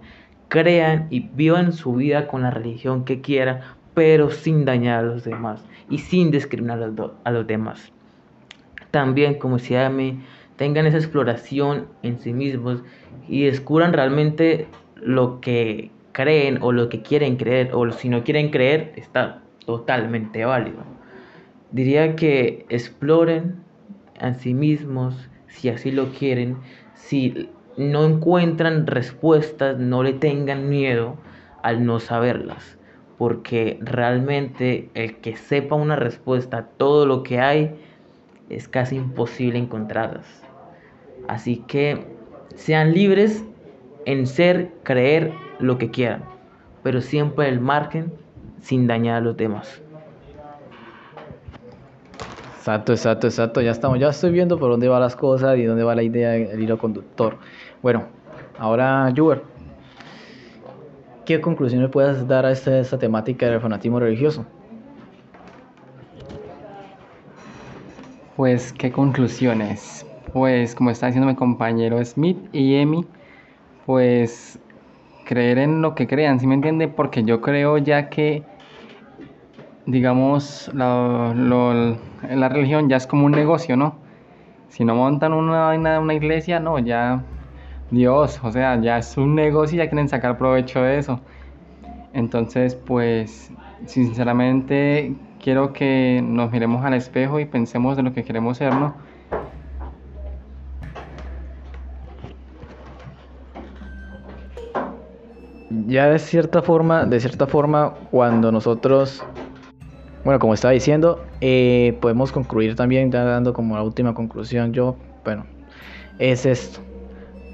Crean 0.48 1.08
y 1.10 1.30
vivan 1.34 1.74
su 1.74 1.94
vida 1.94 2.28
con 2.28 2.44
la 2.44 2.52
religión 2.52 3.06
que 3.06 3.22
quieran, 3.22 3.62
pero 3.94 4.32
sin 4.32 4.66
dañar 4.66 5.00
a 5.00 5.08
los 5.08 5.24
demás 5.24 5.64
y 5.90 6.00
sin 6.00 6.32
discriminar 6.32 6.94
a 7.24 7.32
los 7.32 7.48
demás. 7.48 7.92
También, 8.92 9.36
como 9.36 9.58
decía 9.58 9.90
mí, 9.90 10.22
tengan 10.56 10.86
esa 10.86 10.98
exploración 10.98 11.88
en 12.04 12.20
sí 12.20 12.34
mismos 12.34 12.84
y 13.28 13.46
descubran 13.46 13.94
realmente 13.94 14.68
lo 14.96 15.42
que 15.42 15.92
creen 16.12 16.60
o 16.62 16.72
lo 16.72 16.90
que 16.90 17.02
quieren 17.02 17.38
creer 17.38 17.72
o 17.74 17.92
si 17.92 18.10
no 18.10 18.24
quieren 18.24 18.50
creer 18.52 18.94
está 18.96 19.42
totalmente 19.66 20.46
válido. 20.46 20.84
Diría 21.72 22.16
que 22.16 22.66
exploren 22.70 23.56
a 24.20 24.34
sí 24.36 24.54
mismos 24.54 25.30
si 25.48 25.70
así 25.70 25.92
lo 25.92 26.10
quieren, 26.12 26.58
si 26.94 27.50
no 27.78 28.06
encuentran 28.06 28.86
respuestas, 28.86 29.80
no 29.80 30.04
le 30.04 30.14
tengan 30.14 30.70
miedo 30.70 31.18
al 31.64 31.86
no 31.86 32.00
saberlas 32.00 32.78
porque 33.18 33.78
realmente 33.82 34.90
el 34.94 35.18
que 35.18 35.38
sepa 35.38 35.76
una 35.76 35.96
respuesta 35.96 36.58
a 36.58 36.66
todo 36.66 37.06
lo 37.06 37.24
que 37.24 37.40
hay 37.40 37.76
es 38.50 38.68
casi 38.68 38.96
imposible 38.96 39.60
encontrarlas. 39.60 40.26
Así 41.28 41.64
que 41.68 42.06
sean 42.56 42.94
libres 42.94 43.44
en 44.06 44.28
ser, 44.28 44.72
creer 44.84 45.32
lo 45.60 45.78
que 45.78 45.92
quieran, 45.92 46.24
pero 46.84 47.02
siempre 47.02 47.48
el 47.48 47.60
margen 47.60 48.12
sin 48.62 48.88
dañar 48.88 49.18
a 49.18 49.22
los 49.22 49.38
demás. 49.38 49.82
Exacto, 52.58 52.94
exacto, 52.94 53.28
exacto. 53.28 53.62
Ya 53.62 53.72
estamos, 53.72 54.00
ya 54.00 54.08
estoy 54.10 54.32
viendo 54.32 54.58
por 54.58 54.72
dónde 54.72 54.88
van 54.88 55.02
las 55.02 55.18
cosas 55.18 55.58
y 55.58 55.64
dónde 55.64 55.84
va 55.84 55.96
la 55.96 56.04
idea, 56.04 56.36
el 56.36 56.62
hilo 56.62 56.78
conductor. 56.78 57.38
Bueno, 57.82 58.06
ahora, 58.58 59.12
Juber, 59.16 59.44
¿qué 61.26 61.42
conclusión 61.42 61.82
le 61.82 61.90
puedes 61.90 62.28
dar 62.28 62.46
a 62.46 62.52
esta, 62.52 62.98
temática 62.98 63.48
del 63.48 63.60
fanatismo 63.60 64.00
religioso? 64.00 64.46
Pues, 68.36 68.74
¿qué 68.74 68.92
conclusiones? 68.92 70.06
Pues, 70.34 70.76
como 70.76 70.90
está 70.90 71.08
diciendo 71.08 71.28
mi 71.28 71.36
compañero 71.36 72.04
Smith 72.04 72.38
y 72.52 72.76
Emi, 72.76 73.06
pues 73.86 74.60
creer 75.26 75.60
en 75.60 75.82
lo 75.82 75.96
que 75.96 76.08
crean, 76.08 76.40
¿sí 76.40 76.48
me 76.48 76.56
entiende? 76.56 76.88
Porque 76.88 77.24
yo 77.24 77.42
creo 77.42 77.78
ya 77.78 78.10
que 78.10 78.44
digamos, 79.86 80.72
la, 80.74 81.34
la 81.34 82.50
religión 82.50 82.90
ya 82.90 82.98
es 82.98 83.08
como 83.08 83.26
un 83.26 83.34
negocio, 83.34 83.76
¿no? 83.76 83.96
Si 84.70 84.86
no 84.86 84.96
montan 84.96 85.34
una, 85.34 85.70
una 86.00 86.14
iglesia, 86.14 86.60
no, 86.60 86.80
ya 86.80 87.24
Dios, 87.94 88.40
o 88.44 88.52
sea, 88.52 88.82
ya 88.82 88.98
es 88.98 89.18
un 89.18 89.36
negocio 89.36 89.76
y 89.76 89.78
ya 89.78 89.90
quieren 89.90 90.10
sacar 90.10 90.38
provecho 90.38 90.82
de 90.82 90.98
eso. 90.98 91.20
Entonces, 92.14 92.76
pues, 92.76 93.52
sinceramente, 93.86 95.16
quiero 95.40 95.74
que 95.74 96.22
nos 96.24 96.52
miremos 96.52 96.84
al 96.84 96.96
espejo 96.96 97.40
y 97.40 97.46
pensemos 97.46 97.96
de 97.96 98.04
lo 98.04 98.14
que 98.14 98.24
queremos 98.24 98.58
ser, 98.58 98.74
¿no? 98.74 98.96
Ya 105.88 106.08
de 106.08 106.18
cierta 106.18 106.62
forma, 106.62 107.06
de 107.06 107.20
cierta 107.20 107.46
forma, 107.46 107.94
cuando 108.10 108.52
nosotros 108.52 109.24
bueno, 110.24 110.40
como 110.40 110.54
estaba 110.54 110.72
diciendo, 110.72 111.26
eh, 111.42 111.98
podemos 112.00 112.32
concluir 112.32 112.76
también, 112.76 113.10
dando 113.10 113.52
como 113.52 113.76
la 113.76 113.84
última 113.84 114.14
conclusión, 114.14 114.72
yo, 114.72 114.96
bueno, 115.26 115.46
es 116.18 116.46
esto. 116.46 116.80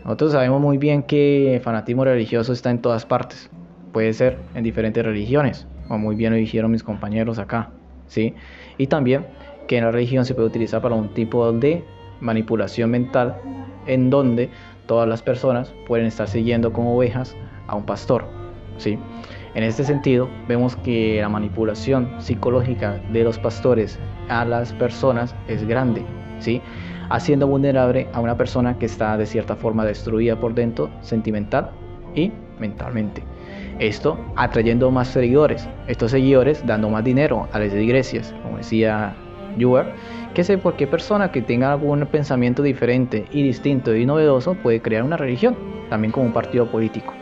Nosotros 0.09 0.31
sabemos 0.31 0.59
muy 0.59 0.79
bien 0.79 1.03
que 1.03 1.53
el 1.53 1.61
fanatismo 1.61 2.03
religioso 2.03 2.51
está 2.51 2.71
en 2.71 2.81
todas 2.81 3.05
partes. 3.05 3.47
Puede 3.91 4.11
ser 4.13 4.39
en 4.55 4.63
diferentes 4.63 5.05
religiones, 5.05 5.67
como 5.87 5.99
muy 5.99 6.15
bien 6.15 6.33
lo 6.33 6.39
dijeron 6.39 6.71
mis 6.71 6.81
compañeros 6.81 7.37
acá, 7.37 7.69
¿sí? 8.07 8.33
Y 8.79 8.87
también 8.87 9.27
que 9.67 9.77
en 9.77 9.83
la 9.83 9.91
religión 9.91 10.25
se 10.25 10.33
puede 10.33 10.47
utilizar 10.47 10.81
para 10.81 10.95
un 10.95 11.13
tipo 11.13 11.51
de 11.51 11.83
manipulación 12.21 12.89
mental 12.89 13.35
en 13.85 14.09
donde 14.09 14.49
todas 14.87 15.07
las 15.07 15.21
personas 15.21 15.75
pueden 15.85 16.07
estar 16.07 16.27
siguiendo 16.27 16.73
como 16.73 16.97
ovejas 16.97 17.37
a 17.67 17.75
un 17.75 17.85
pastor, 17.85 18.25
¿sí? 18.77 18.97
En 19.53 19.61
este 19.63 19.83
sentido, 19.83 20.27
vemos 20.47 20.75
que 20.77 21.19
la 21.21 21.29
manipulación 21.29 22.15
psicológica 22.17 22.99
de 23.13 23.23
los 23.23 23.37
pastores 23.37 23.99
a 24.27 24.43
las 24.43 24.73
personas 24.73 25.35
es 25.47 25.67
grande, 25.67 26.03
¿sí? 26.39 26.63
Haciendo 27.09 27.47
vulnerable 27.47 28.07
a 28.13 28.19
una 28.19 28.37
persona 28.37 28.77
que 28.77 28.85
está 28.85 29.17
de 29.17 29.25
cierta 29.25 29.55
forma 29.55 29.85
destruida 29.85 30.39
por 30.39 30.53
dentro, 30.53 30.89
sentimental 31.01 31.71
y 32.15 32.31
mentalmente. 32.59 33.23
Esto 33.79 34.17
atrayendo 34.35 34.91
más 34.91 35.07
seguidores, 35.07 35.67
estos 35.87 36.11
seguidores 36.11 36.65
dando 36.65 36.89
más 36.89 37.03
dinero 37.03 37.47
a 37.51 37.59
las 37.59 37.73
iglesias, 37.73 38.35
como 38.43 38.57
decía 38.57 39.15
Yuer, 39.57 39.93
que 40.33 40.43
sé 40.43 40.57
por 40.57 40.75
qué 40.75 40.85
persona 40.85 41.31
que 41.31 41.41
tenga 41.41 41.71
algún 41.71 42.05
pensamiento 42.05 42.61
diferente 42.61 43.25
y 43.31 43.43
distinto 43.43 43.95
y 43.95 44.05
novedoso 44.05 44.53
puede 44.55 44.81
crear 44.81 45.03
una 45.03 45.17
religión, 45.17 45.55
también 45.89 46.11
como 46.11 46.25
un 46.25 46.33
partido 46.33 46.69
político. 46.69 47.13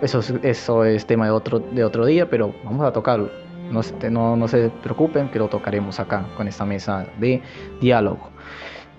Eso 0.00 0.20
es, 0.42 1.06
tema 1.06 1.26
de 1.26 1.32
otro, 1.32 2.06
día, 2.06 2.28
pero 2.28 2.54
vamos 2.64 2.86
a 2.86 2.92
tocarlo. 2.92 3.30
No 3.70 3.82
se 3.82 4.70
preocupen 4.82 5.28
que 5.30 5.38
lo 5.38 5.48
tocaremos 5.48 5.98
acá 5.98 6.24
con 6.36 6.46
esta 6.46 6.64
mesa 6.64 7.06
de 7.18 7.42
diálogo. 7.80 8.30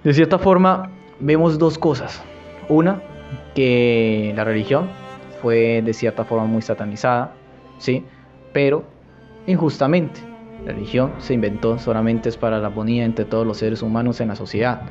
De 0.07 0.13
cierta 0.13 0.39
forma, 0.39 0.89
vemos 1.19 1.59
dos 1.59 1.77
cosas. 1.77 2.23
Una, 2.69 3.01
que 3.53 4.31
la 4.37 4.45
religión 4.45 4.87
fue 5.41 5.81
de 5.81 5.93
cierta 5.93 6.23
forma 6.23 6.45
muy 6.45 6.61
satanizada, 6.61 7.33
¿sí? 7.77 8.05
Pero 8.53 8.85
injustamente. 9.47 10.21
La 10.65 10.71
religión 10.71 11.11
se 11.17 11.33
inventó 11.33 11.77
solamente 11.77 12.31
para 12.31 12.57
la 12.57 12.67
armonía 12.67 13.03
entre 13.03 13.25
todos 13.25 13.45
los 13.45 13.57
seres 13.57 13.81
humanos 13.81 14.21
en 14.21 14.29
la 14.29 14.37
sociedad. 14.37 14.83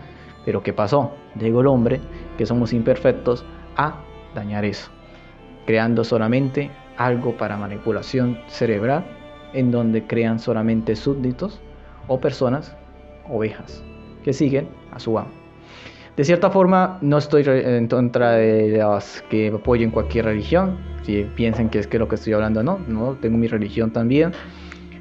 Pero 0.44 0.62
¿qué 0.62 0.74
pasó? 0.74 1.12
Llegó 1.40 1.62
el 1.62 1.68
hombre, 1.68 1.98
que 2.36 2.44
somos 2.44 2.74
imperfectos, 2.74 3.42
a 3.74 4.02
dañar 4.34 4.66
eso 4.66 4.90
creando 5.64 6.04
solamente 6.04 6.70
algo 6.98 7.38
para 7.38 7.56
manipulación 7.56 8.38
cerebral, 8.48 9.06
en 9.54 9.70
donde 9.70 10.06
crean 10.06 10.38
solamente 10.38 10.94
súbditos 10.94 11.58
o 12.06 12.20
personas, 12.20 12.76
ovejas, 13.30 13.82
que 14.22 14.34
siguen 14.34 14.68
su 14.98 15.18
amo. 15.18 15.30
De 16.16 16.24
cierta 16.24 16.50
forma, 16.50 16.98
no 17.02 17.18
estoy 17.18 17.44
en 17.46 17.88
contra 17.88 18.32
de 18.32 18.78
las 18.78 19.22
que 19.28 19.48
apoyen 19.48 19.90
cualquier 19.90 20.24
religión, 20.24 20.78
si 21.02 21.24
piensen 21.34 21.68
que 21.68 21.78
es 21.78 21.86
que 21.86 21.98
lo 21.98 22.08
que 22.08 22.14
estoy 22.14 22.32
hablando 22.32 22.62
no, 22.62 22.78
no, 22.88 23.14
tengo 23.20 23.36
mi 23.36 23.48
religión 23.48 23.92
también, 23.92 24.32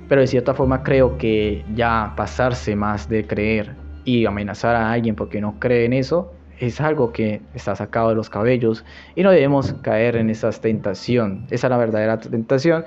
pero 0.10 0.22
de 0.22 0.28
cierta 0.28 0.54
forma 0.54 0.84
creo 0.84 1.18
que 1.18 1.64
ya 1.74 2.14
pasarse 2.18 2.76
más 2.76 3.08
de 3.08 3.26
creer 3.26 3.76
y 4.04 4.26
amenazar 4.26 4.76
a 4.76 4.92
alguien 4.92 5.16
porque 5.16 5.40
no 5.40 5.58
cree 5.60 5.86
en 5.86 5.94
eso, 5.94 6.34
es 6.60 6.80
algo 6.80 7.12
que 7.12 7.42
está 7.54 7.76
sacado 7.76 8.10
de 8.10 8.16
los 8.16 8.30
cabellos 8.30 8.86
y 9.16 9.24
no 9.24 9.32
debemos 9.32 9.74
caer 9.82 10.16
en 10.16 10.30
esa 10.30 10.50
tentación. 10.52 11.46
Esa 11.50 11.68
es 11.68 11.72
la 11.72 11.78
verdadera 11.78 12.20
tentación 12.20 12.86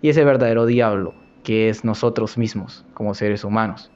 y 0.00 0.08
ese 0.08 0.24
verdadero 0.24 0.66
diablo 0.66 1.14
que 1.42 1.68
es 1.68 1.84
nosotros 1.84 2.38
mismos 2.38 2.84
como 2.94 3.14
seres 3.14 3.44
humanos. 3.44 3.90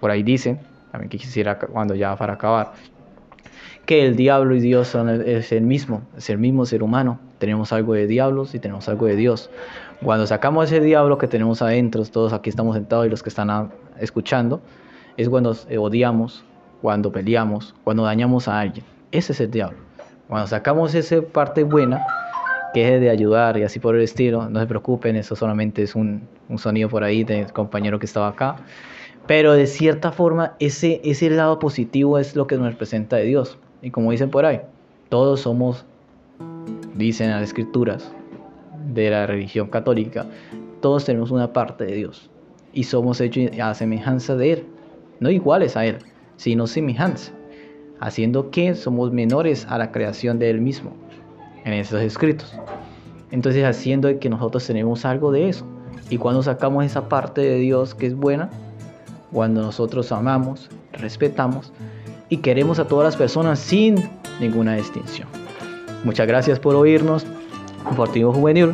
Por, 0.00 0.10
ahí 0.10 0.22
dicen, 0.22 0.60
también 0.92 1.08
que 1.08 1.18
quisiera 1.18 1.58
cuando 1.58 1.94
ya 1.94 2.14
para 2.16 2.34
acabar, 2.34 2.72
que 3.86 4.06
el 4.06 4.14
diablo 4.14 4.54
y 4.54 4.60
Dios 4.60 4.88
son 4.88 5.08
es 5.08 5.50
el 5.50 5.62
mismo, 5.62 6.02
es 6.16 6.30
el 6.30 6.38
mismo 6.38 6.64
ser 6.66 6.82
humano. 6.82 7.18
Tenemos 7.38 7.72
algo 7.72 7.94
de 7.94 8.06
diablos 8.06 8.54
y 8.54 8.60
tenemos 8.60 8.88
algo 8.88 9.06
de 9.06 9.16
Dios. 9.16 9.50
Cuando 10.04 10.26
sacamos 10.26 10.70
ese 10.70 10.80
diablo 10.80 11.18
que 11.18 11.26
tenemos 11.26 11.62
adentro, 11.62 12.04
todos 12.04 12.32
aquí 12.32 12.50
estamos 12.50 12.76
sentados 12.76 13.06
y 13.06 13.08
los 13.08 13.22
que 13.22 13.30
están 13.30 13.72
escuchando, 13.98 14.60
es 15.16 15.28
cuando 15.28 15.56
odiamos, 15.78 16.44
cuando 16.80 17.10
peleamos, 17.10 17.74
cuando 17.82 18.04
dañamos 18.04 18.46
a 18.46 18.60
alguien. 18.60 18.84
Ese 19.10 19.32
es 19.32 19.40
el 19.40 19.50
diablo. 19.50 19.78
Cuando 20.28 20.46
sacamos 20.46 20.94
esa 20.94 21.20
parte 21.20 21.64
buena, 21.64 22.06
que 22.72 22.94
es 22.94 23.00
de 23.00 23.10
ayudar 23.10 23.58
y 23.58 23.64
así 23.64 23.78
por 23.78 23.94
el 23.94 24.02
estilo, 24.02 24.48
no 24.48 24.60
se 24.60 24.66
preocupen, 24.66 25.16
eso 25.16 25.36
solamente 25.36 25.82
es 25.82 25.94
un, 25.94 26.26
sonido 26.56 26.88
por 26.88 27.04
ahí 27.04 27.24
del 27.24 27.52
compañero 27.52 27.98
que 27.98 28.06
estaba 28.06 28.28
acá. 28.28 28.56
Pero 29.26 29.52
de 29.52 29.66
cierta 29.66 30.12
forma, 30.12 30.56
ese, 30.58 31.00
ese 31.04 31.30
lado 31.30 31.58
positivo 31.58 32.18
es 32.18 32.34
lo 32.34 32.46
que 32.46 32.56
nos 32.56 32.66
representa 32.66 33.16
de 33.16 33.24
Dios. 33.24 33.58
Y 33.80 33.90
como 33.90 34.10
dicen 34.10 34.30
por 34.30 34.44
ahí, 34.44 34.60
todos 35.08 35.40
somos, 35.40 35.84
dicen 36.94 37.30
las 37.30 37.42
escrituras 37.42 38.12
de 38.92 39.10
la 39.10 39.26
religión 39.26 39.68
católica, 39.68 40.26
todos 40.80 41.04
tenemos 41.04 41.30
una 41.30 41.52
parte 41.52 41.84
de 41.84 41.94
Dios. 41.94 42.30
Y 42.72 42.84
somos 42.84 43.20
hechos 43.20 43.50
a 43.60 43.74
semejanza 43.74 44.34
de 44.36 44.52
Él, 44.52 44.66
no 45.20 45.30
iguales 45.30 45.76
a 45.76 45.86
Él 45.86 45.98
sino 46.42 46.66
semejanza, 46.66 47.32
haciendo 48.00 48.50
que 48.50 48.74
somos 48.74 49.12
menores 49.12 49.64
a 49.68 49.78
la 49.78 49.92
creación 49.92 50.40
de 50.40 50.50
Él 50.50 50.60
mismo 50.60 50.92
en 51.64 51.72
esos 51.72 52.00
escritos. 52.02 52.52
Entonces 53.30 53.64
haciendo 53.64 54.18
que 54.18 54.28
nosotros 54.28 54.66
tenemos 54.66 55.04
algo 55.04 55.30
de 55.30 55.48
eso. 55.48 55.64
Y 56.10 56.18
cuando 56.18 56.42
sacamos 56.42 56.84
esa 56.84 57.08
parte 57.08 57.42
de 57.42 57.58
Dios 57.58 57.94
que 57.94 58.06
es 58.06 58.16
buena, 58.16 58.50
cuando 59.32 59.62
nosotros 59.62 60.12
amamos, 60.12 60.68
respetamos 60.92 61.72
y 62.28 62.38
queremos 62.38 62.78
a 62.78 62.86
todas 62.86 63.04
las 63.04 63.16
personas 63.16 63.58
sin 63.58 63.96
ninguna 64.40 64.74
distinción. 64.74 65.28
Muchas 66.04 66.26
gracias 66.26 66.58
por 66.58 66.74
oírnos. 66.74 67.24
Deportivo 67.90 68.32
Juvenil. 68.32 68.72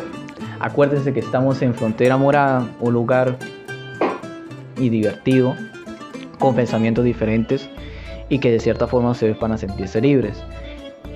Acuérdense 0.60 1.12
que 1.12 1.20
estamos 1.20 1.62
en 1.62 1.74
Frontera 1.74 2.16
Morada, 2.16 2.68
un 2.80 2.92
lugar 2.92 3.36
y 4.76 4.88
divertido 4.88 5.54
con 6.38 6.54
pensamientos 6.54 7.04
diferentes 7.04 7.68
y 8.28 8.38
que 8.38 8.50
de 8.50 8.60
cierta 8.60 8.86
forma 8.86 9.14
se 9.14 9.32
van 9.34 9.52
a 9.52 9.58
sentirse 9.58 10.00
libres. 10.00 10.42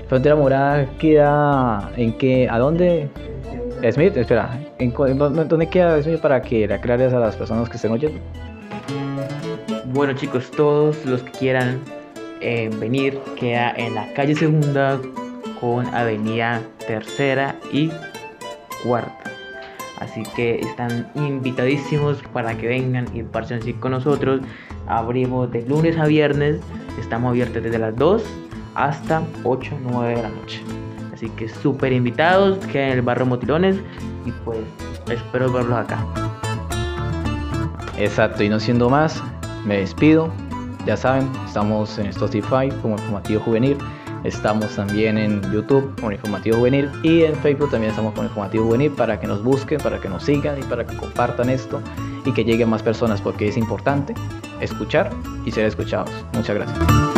Frontera 0.09 0.37
Morada 0.37 0.87
queda 0.99 1.91
en 1.97 2.17
que, 2.19 2.49
¿a 2.49 2.59
dónde? 2.59 3.09
Smith, 3.91 4.17
espera, 4.17 4.61
¿en, 4.79 4.93
dónde 4.93 5.69
queda 5.69 6.01
Smith 6.03 6.21
para 6.21 6.41
que 6.41 6.69
le 6.69 6.75
aclares 6.75 7.13
a 7.13 7.19
las 7.19 7.35
personas 7.35 7.69
que 7.69 7.77
estén 7.77 7.93
oyendo? 7.93 8.21
Bueno 9.93 10.15
chicos, 10.15 10.51
todos 10.51 11.05
los 11.05 11.23
que 11.23 11.31
quieran 11.33 11.79
eh, 12.41 12.71
venir, 12.81 13.19
queda 13.39 13.75
en 13.77 13.95
la 13.95 14.11
calle 14.15 14.35
segunda 14.35 14.99
con 15.61 15.87
avenida 15.95 16.63
tercera 16.87 17.57
y 17.71 17.91
cuarta. 18.83 19.31
Así 20.01 20.23
que 20.35 20.61
están 20.61 21.11
invitadísimos 21.15 22.23
para 22.33 22.57
que 22.57 22.69
vengan 22.69 23.07
y 23.15 23.23
participen 23.23 23.81
con 23.81 23.91
nosotros. 23.91 24.41
Abrimos 24.87 25.53
de 25.53 25.61
lunes 25.67 25.99
a 25.99 26.07
viernes, 26.07 26.57
estamos 26.99 27.29
abiertos 27.29 27.63
desde 27.63 27.79
las 27.79 27.95
2 27.95 28.25
hasta 28.75 29.23
8, 29.45 29.77
9 29.91 30.17
de 30.17 30.23
la 30.23 30.31
noche. 30.31 30.63
Así 31.13 31.29
que 31.29 31.51
súper 31.51 31.93
invitados, 31.93 32.57
que 32.69 32.83
en 32.83 32.93
el 32.93 33.03
barrio 33.03 33.27
Motilones 33.27 33.77
y 34.25 34.31
pues 34.43 34.59
espero 35.11 35.53
verlos 35.53 35.79
acá. 35.79 36.03
Exacto, 37.99 38.43
y 38.43 38.49
no 38.49 38.59
siendo 38.59 38.89
más, 38.89 39.23
me 39.65 39.79
despido. 39.79 40.31
Ya 40.87 40.97
saben, 40.97 41.31
estamos 41.47 41.99
en 41.99 42.07
Spotify 42.07 42.69
como 42.81 42.97
Informativo 42.97 43.41
Juvenil. 43.41 43.79
Estamos 44.25 44.75
también 44.77 45.19
en 45.19 45.43
YouTube 45.53 46.01
con 46.01 46.13
Informativo 46.13 46.59
Juvenil 46.59 46.89
y 47.03 47.23
en 47.23 47.35
Facebook 47.37 47.71
también 47.71 47.91
estamos 47.91 48.15
con 48.15 48.25
Informativo 48.27 48.67
Juvenil 48.67 48.93
para 48.93 49.19
que 49.19 49.27
nos 49.27 49.43
busquen, 49.43 49.79
para 49.79 50.01
que 50.01 50.09
nos 50.09 50.25
sigan 50.25 50.59
y 50.59 50.63
para 50.63 50.87
que 50.87 50.97
compartan 50.97 51.51
esto 51.51 51.81
y 52.25 52.33
que 52.33 52.45
lleguen 52.45 52.71
más 52.71 52.83
personas 52.83 53.21
porque 53.21 53.49
es 53.49 53.57
importante 53.57 54.15
escuchar 54.61 55.11
y 55.45 55.51
ser 55.51 55.67
escuchados. 55.67 56.11
Muchas 56.35 56.55
gracias. 56.55 57.12